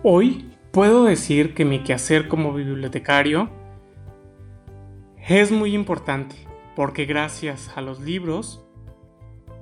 Hoy 0.03 0.51
puedo 0.71 1.05
decir 1.05 1.55
que 1.55 1.65
mi 1.65 1.79
quehacer 1.79 2.27
como 2.27 2.53
bibliotecario 2.53 3.49
es 5.27 5.51
muy 5.51 5.73
importante 5.73 6.35
porque 6.75 7.05
gracias 7.05 7.75
a 7.75 7.81
los 7.81 7.99
libros 7.99 8.63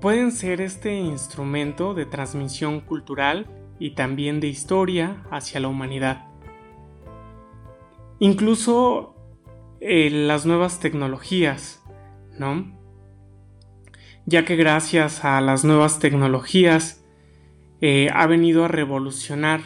pueden 0.01 0.33
ser 0.33 0.59
este 0.59 0.95
instrumento 0.95 1.93
de 1.93 2.05
transmisión 2.05 2.81
cultural 2.81 3.47
y 3.79 3.91
también 3.91 4.41
de 4.41 4.47
historia 4.47 5.23
hacia 5.31 5.61
la 5.61 5.69
humanidad. 5.69 6.27
Incluso 8.19 9.12
eh, 9.85 10.09
las 10.09 10.45
nuevas 10.45 10.79
tecnologías, 10.79 11.83
¿no? 12.39 12.71
Ya 14.25 14.45
que 14.45 14.55
gracias 14.55 15.25
a 15.25 15.41
las 15.41 15.65
nuevas 15.65 15.99
tecnologías 15.99 17.03
eh, 17.81 18.07
ha 18.13 18.25
venido 18.25 18.63
a 18.63 18.69
revolucionar 18.69 19.59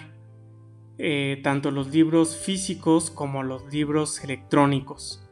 eh, 0.98 1.40
tanto 1.44 1.70
los 1.70 1.90
libros 1.90 2.36
físicos 2.36 3.12
como 3.12 3.44
los 3.44 3.72
libros 3.72 4.24
electrónicos. 4.24 5.24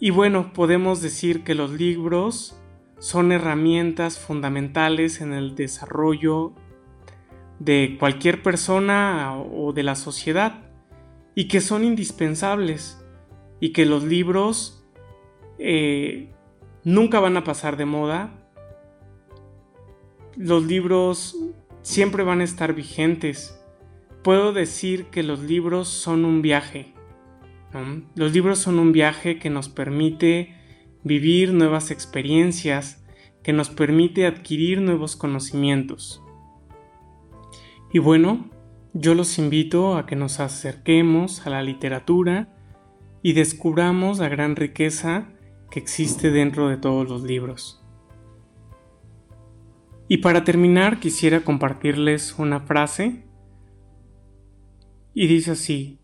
Y 0.00 0.08
bueno, 0.08 0.54
podemos 0.54 1.02
decir 1.02 1.44
que 1.44 1.54
los 1.54 1.72
libros 1.72 2.58
son 2.98 3.30
herramientas 3.30 4.18
fundamentales 4.18 5.20
en 5.20 5.34
el 5.34 5.54
desarrollo 5.54 6.54
de 7.58 7.98
cualquier 8.00 8.42
persona 8.42 9.36
o 9.36 9.74
de 9.74 9.82
la 9.82 9.96
sociedad 9.96 10.67
y 11.38 11.46
que 11.46 11.60
son 11.60 11.84
indispensables 11.84 13.00
y 13.60 13.72
que 13.72 13.86
los 13.86 14.02
libros 14.02 14.84
eh, 15.60 16.32
nunca 16.82 17.20
van 17.20 17.36
a 17.36 17.44
pasar 17.44 17.76
de 17.76 17.84
moda. 17.84 18.50
Los 20.36 20.64
libros 20.64 21.36
siempre 21.82 22.24
van 22.24 22.40
a 22.40 22.44
estar 22.44 22.74
vigentes. 22.74 23.56
Puedo 24.24 24.52
decir 24.52 25.10
que 25.12 25.22
los 25.22 25.38
libros 25.38 25.86
son 25.86 26.24
un 26.24 26.42
viaje. 26.42 26.92
Los 28.16 28.32
libros 28.32 28.58
son 28.58 28.80
un 28.80 28.90
viaje 28.90 29.38
que 29.38 29.48
nos 29.48 29.68
permite 29.68 30.56
vivir 31.04 31.52
nuevas 31.52 31.92
experiencias, 31.92 33.06
que 33.44 33.52
nos 33.52 33.70
permite 33.70 34.26
adquirir 34.26 34.80
nuevos 34.80 35.14
conocimientos. 35.14 36.20
Y 37.92 38.00
bueno, 38.00 38.50
yo 39.00 39.14
los 39.14 39.38
invito 39.38 39.96
a 39.96 40.06
que 40.06 40.16
nos 40.16 40.40
acerquemos 40.40 41.46
a 41.46 41.50
la 41.50 41.62
literatura 41.62 42.48
y 43.22 43.32
descubramos 43.32 44.18
la 44.18 44.28
gran 44.28 44.56
riqueza 44.56 45.28
que 45.70 45.78
existe 45.78 46.32
dentro 46.32 46.68
de 46.68 46.78
todos 46.78 47.08
los 47.08 47.22
libros. 47.22 47.80
Y 50.08 50.18
para 50.18 50.42
terminar 50.42 50.98
quisiera 50.98 51.40
compartirles 51.40 52.38
una 52.38 52.60
frase 52.60 53.24
y 55.14 55.28
dice 55.28 55.52
así, 55.52 56.00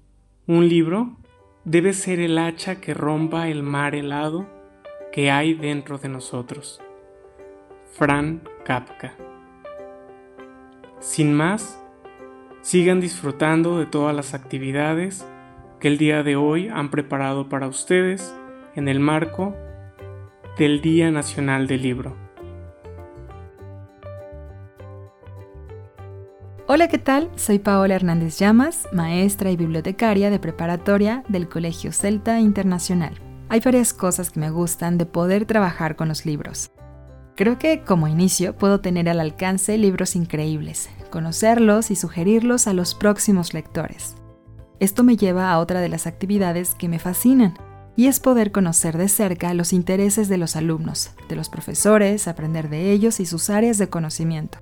un 0.46 0.68
libro 0.68 1.16
debe 1.64 1.94
ser 1.94 2.20
el 2.20 2.38
hacha 2.38 2.80
que 2.80 2.94
rompa 2.94 3.48
el 3.48 3.64
mar 3.64 3.96
helado 3.96 4.46
que 5.12 5.32
hay 5.32 5.54
dentro 5.54 5.98
de 5.98 6.10
nosotros. 6.10 6.80
Fran 7.92 8.42
Kapka. 8.64 9.16
Sin 11.00 11.34
más, 11.34 11.83
sigan 12.64 12.98
disfrutando 12.98 13.78
de 13.78 13.84
todas 13.84 14.16
las 14.16 14.32
actividades 14.32 15.22
que 15.80 15.88
el 15.88 15.98
día 15.98 16.22
de 16.22 16.34
hoy 16.34 16.68
han 16.68 16.90
preparado 16.90 17.50
para 17.50 17.68
ustedes 17.68 18.34
en 18.74 18.88
el 18.88 19.00
marco 19.00 19.54
del 20.56 20.80
Día 20.80 21.10
Nacional 21.10 21.66
del 21.66 21.82
Libro. 21.82 22.16
Hola, 26.66 26.88
¿qué 26.88 26.96
tal? 26.96 27.30
Soy 27.36 27.58
Paola 27.58 27.96
Hernández 27.96 28.38
Llamas, 28.38 28.88
maestra 28.92 29.50
y 29.50 29.56
bibliotecaria 29.56 30.30
de 30.30 30.38
preparatoria 30.38 31.22
del 31.28 31.50
Colegio 31.50 31.92
Celta 31.92 32.40
Internacional. 32.40 33.20
Hay 33.50 33.60
varias 33.60 33.92
cosas 33.92 34.30
que 34.30 34.40
me 34.40 34.48
gustan 34.48 34.96
de 34.96 35.04
poder 35.04 35.44
trabajar 35.44 35.96
con 35.96 36.08
los 36.08 36.24
libros. 36.24 36.73
Creo 37.36 37.58
que 37.58 37.82
como 37.82 38.06
inicio 38.06 38.56
puedo 38.56 38.80
tener 38.80 39.08
al 39.08 39.18
alcance 39.18 39.76
libros 39.76 40.14
increíbles, 40.14 40.88
conocerlos 41.10 41.90
y 41.90 41.96
sugerirlos 41.96 42.68
a 42.68 42.72
los 42.72 42.94
próximos 42.94 43.54
lectores. 43.54 44.14
Esto 44.78 45.02
me 45.02 45.16
lleva 45.16 45.50
a 45.50 45.58
otra 45.58 45.80
de 45.80 45.88
las 45.88 46.06
actividades 46.06 46.76
que 46.76 46.88
me 46.88 47.00
fascinan, 47.00 47.54
y 47.96 48.06
es 48.06 48.20
poder 48.20 48.52
conocer 48.52 48.98
de 48.98 49.08
cerca 49.08 49.54
los 49.54 49.72
intereses 49.72 50.28
de 50.28 50.36
los 50.36 50.56
alumnos, 50.56 51.10
de 51.28 51.36
los 51.36 51.48
profesores, 51.48 52.26
aprender 52.28 52.68
de 52.68 52.90
ellos 52.92 53.20
y 53.20 53.26
sus 53.26 53.50
áreas 53.50 53.78
de 53.78 53.88
conocimiento, 53.88 54.58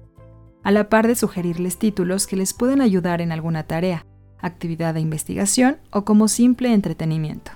a 0.63 0.71
la 0.71 0.89
par 0.89 1.07
de 1.07 1.15
sugerirles 1.15 1.79
títulos 1.79 2.27
que 2.27 2.37
les 2.37 2.53
pueden 2.55 2.81
ayudar 2.81 3.21
en 3.21 3.33
alguna 3.33 3.65
tarea, 3.65 4.07
actividad 4.39 4.95
de 4.95 5.01
investigación 5.01 5.79
o 5.91 6.05
como 6.05 6.29
simple 6.29 6.73
entretenimiento. 6.73 7.53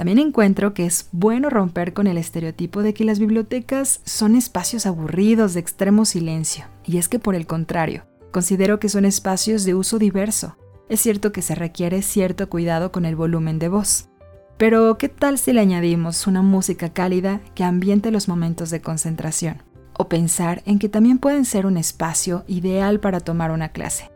También 0.00 0.18
encuentro 0.18 0.72
que 0.72 0.86
es 0.86 1.10
bueno 1.12 1.50
romper 1.50 1.92
con 1.92 2.06
el 2.06 2.16
estereotipo 2.16 2.82
de 2.82 2.94
que 2.94 3.04
las 3.04 3.18
bibliotecas 3.18 4.00
son 4.06 4.34
espacios 4.34 4.86
aburridos 4.86 5.52
de 5.52 5.60
extremo 5.60 6.06
silencio, 6.06 6.64
y 6.86 6.96
es 6.96 7.06
que 7.06 7.18
por 7.18 7.34
el 7.34 7.46
contrario, 7.46 8.06
considero 8.32 8.80
que 8.80 8.88
son 8.88 9.04
espacios 9.04 9.64
de 9.64 9.74
uso 9.74 9.98
diverso. 9.98 10.56
Es 10.88 11.02
cierto 11.02 11.32
que 11.32 11.42
se 11.42 11.54
requiere 11.54 12.00
cierto 12.00 12.48
cuidado 12.48 12.92
con 12.92 13.04
el 13.04 13.14
volumen 13.14 13.58
de 13.58 13.68
voz, 13.68 14.08
pero 14.56 14.96
¿qué 14.96 15.10
tal 15.10 15.36
si 15.36 15.52
le 15.52 15.60
añadimos 15.60 16.26
una 16.26 16.40
música 16.40 16.94
cálida 16.94 17.42
que 17.54 17.64
ambiente 17.64 18.10
los 18.10 18.26
momentos 18.26 18.70
de 18.70 18.80
concentración? 18.80 19.62
O 19.98 20.08
pensar 20.08 20.62
en 20.64 20.78
que 20.78 20.88
también 20.88 21.18
pueden 21.18 21.44
ser 21.44 21.66
un 21.66 21.76
espacio 21.76 22.44
ideal 22.48 23.00
para 23.00 23.20
tomar 23.20 23.50
una 23.50 23.68
clase. 23.68 24.10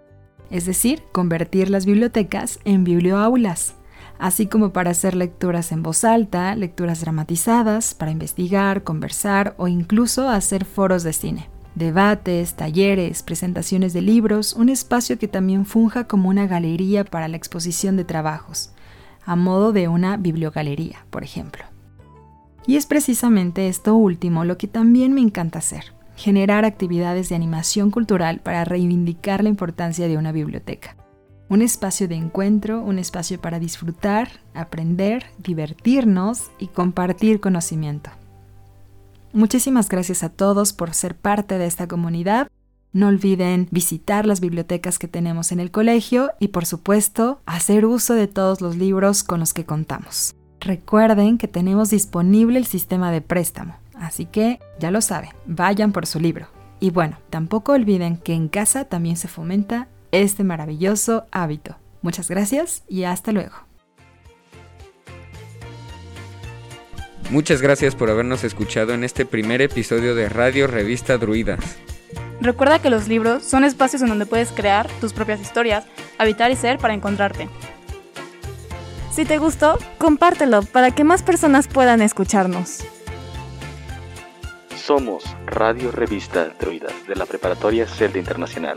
Es 0.48 0.64
decir, 0.64 1.02
convertir 1.12 1.68
las 1.68 1.84
bibliotecas 1.84 2.58
en 2.64 2.84
biblioaulas 2.84 3.74
así 4.18 4.46
como 4.46 4.72
para 4.72 4.90
hacer 4.90 5.14
lecturas 5.14 5.72
en 5.72 5.82
voz 5.82 6.04
alta, 6.04 6.54
lecturas 6.56 7.00
dramatizadas, 7.00 7.94
para 7.94 8.10
investigar, 8.10 8.82
conversar 8.84 9.54
o 9.58 9.68
incluso 9.68 10.28
hacer 10.28 10.64
foros 10.64 11.02
de 11.02 11.12
cine. 11.12 11.50
Debates, 11.74 12.54
talleres, 12.54 13.22
presentaciones 13.22 13.92
de 13.92 14.02
libros, 14.02 14.54
un 14.54 14.68
espacio 14.68 15.18
que 15.18 15.26
también 15.26 15.66
funja 15.66 16.06
como 16.06 16.28
una 16.28 16.46
galería 16.46 17.04
para 17.04 17.26
la 17.26 17.36
exposición 17.36 17.96
de 17.96 18.04
trabajos, 18.04 18.72
a 19.26 19.34
modo 19.34 19.72
de 19.72 19.88
una 19.88 20.16
bibliogalería, 20.16 21.04
por 21.10 21.24
ejemplo. 21.24 21.64
Y 22.66 22.76
es 22.76 22.86
precisamente 22.86 23.68
esto 23.68 23.94
último 23.96 24.44
lo 24.44 24.56
que 24.56 24.68
también 24.68 25.12
me 25.12 25.20
encanta 25.20 25.58
hacer, 25.58 25.94
generar 26.16 26.64
actividades 26.64 27.28
de 27.28 27.34
animación 27.34 27.90
cultural 27.90 28.40
para 28.40 28.64
reivindicar 28.64 29.42
la 29.42 29.50
importancia 29.50 30.06
de 30.08 30.16
una 30.16 30.32
biblioteca. 30.32 30.96
Un 31.48 31.62
espacio 31.62 32.08
de 32.08 32.14
encuentro, 32.14 32.82
un 32.82 32.98
espacio 32.98 33.40
para 33.40 33.58
disfrutar, 33.58 34.28
aprender, 34.54 35.26
divertirnos 35.38 36.50
y 36.58 36.68
compartir 36.68 37.40
conocimiento. 37.40 38.10
Muchísimas 39.32 39.88
gracias 39.88 40.22
a 40.22 40.30
todos 40.30 40.72
por 40.72 40.94
ser 40.94 41.16
parte 41.16 41.58
de 41.58 41.66
esta 41.66 41.86
comunidad. 41.86 42.48
No 42.92 43.08
olviden 43.08 43.66
visitar 43.72 44.24
las 44.24 44.40
bibliotecas 44.40 44.98
que 44.98 45.08
tenemos 45.08 45.50
en 45.50 45.58
el 45.58 45.72
colegio 45.72 46.30
y 46.38 46.48
por 46.48 46.64
supuesto 46.64 47.40
hacer 47.44 47.84
uso 47.84 48.14
de 48.14 48.28
todos 48.28 48.60
los 48.60 48.76
libros 48.76 49.24
con 49.24 49.40
los 49.40 49.52
que 49.52 49.64
contamos. 49.64 50.34
Recuerden 50.60 51.36
que 51.36 51.48
tenemos 51.48 51.90
disponible 51.90 52.58
el 52.58 52.64
sistema 52.64 53.10
de 53.10 53.20
préstamo, 53.20 53.76
así 53.96 54.24
que 54.24 54.60
ya 54.78 54.90
lo 54.90 55.00
saben, 55.00 55.30
vayan 55.46 55.92
por 55.92 56.06
su 56.06 56.20
libro. 56.20 56.46
Y 56.80 56.90
bueno, 56.90 57.18
tampoco 57.28 57.72
olviden 57.72 58.16
que 58.16 58.34
en 58.34 58.48
casa 58.48 58.84
también 58.84 59.16
se 59.16 59.26
fomenta 59.28 59.88
este 60.22 60.44
maravilloso 60.44 61.26
hábito. 61.32 61.76
Muchas 62.02 62.28
gracias 62.28 62.84
y 62.88 63.04
hasta 63.04 63.32
luego. 63.32 63.54
Muchas 67.30 67.62
gracias 67.62 67.96
por 67.96 68.10
habernos 68.10 68.44
escuchado 68.44 68.92
en 68.92 69.02
este 69.02 69.26
primer 69.26 69.62
episodio 69.62 70.14
de 70.14 70.28
Radio 70.28 70.66
Revista 70.66 71.18
Druidas. 71.18 71.78
Recuerda 72.40 72.78
que 72.78 72.90
los 72.90 73.08
libros 73.08 73.42
son 73.42 73.64
espacios 73.64 74.02
en 74.02 74.08
donde 74.08 74.26
puedes 74.26 74.52
crear 74.52 74.88
tus 75.00 75.12
propias 75.12 75.40
historias, 75.40 75.86
habitar 76.18 76.50
y 76.50 76.56
ser 76.56 76.78
para 76.78 76.94
encontrarte. 76.94 77.48
Si 79.10 79.24
te 79.24 79.38
gustó, 79.38 79.78
compártelo 79.98 80.62
para 80.62 80.90
que 80.90 81.04
más 81.04 81.22
personas 81.22 81.66
puedan 81.66 82.02
escucharnos. 82.02 82.84
Somos 84.76 85.24
Radio 85.46 85.90
Revista 85.90 86.50
Druidas 86.60 87.06
de 87.08 87.16
la 87.16 87.24
Preparatoria 87.24 87.86
Celta 87.86 88.18
Internacional. 88.18 88.76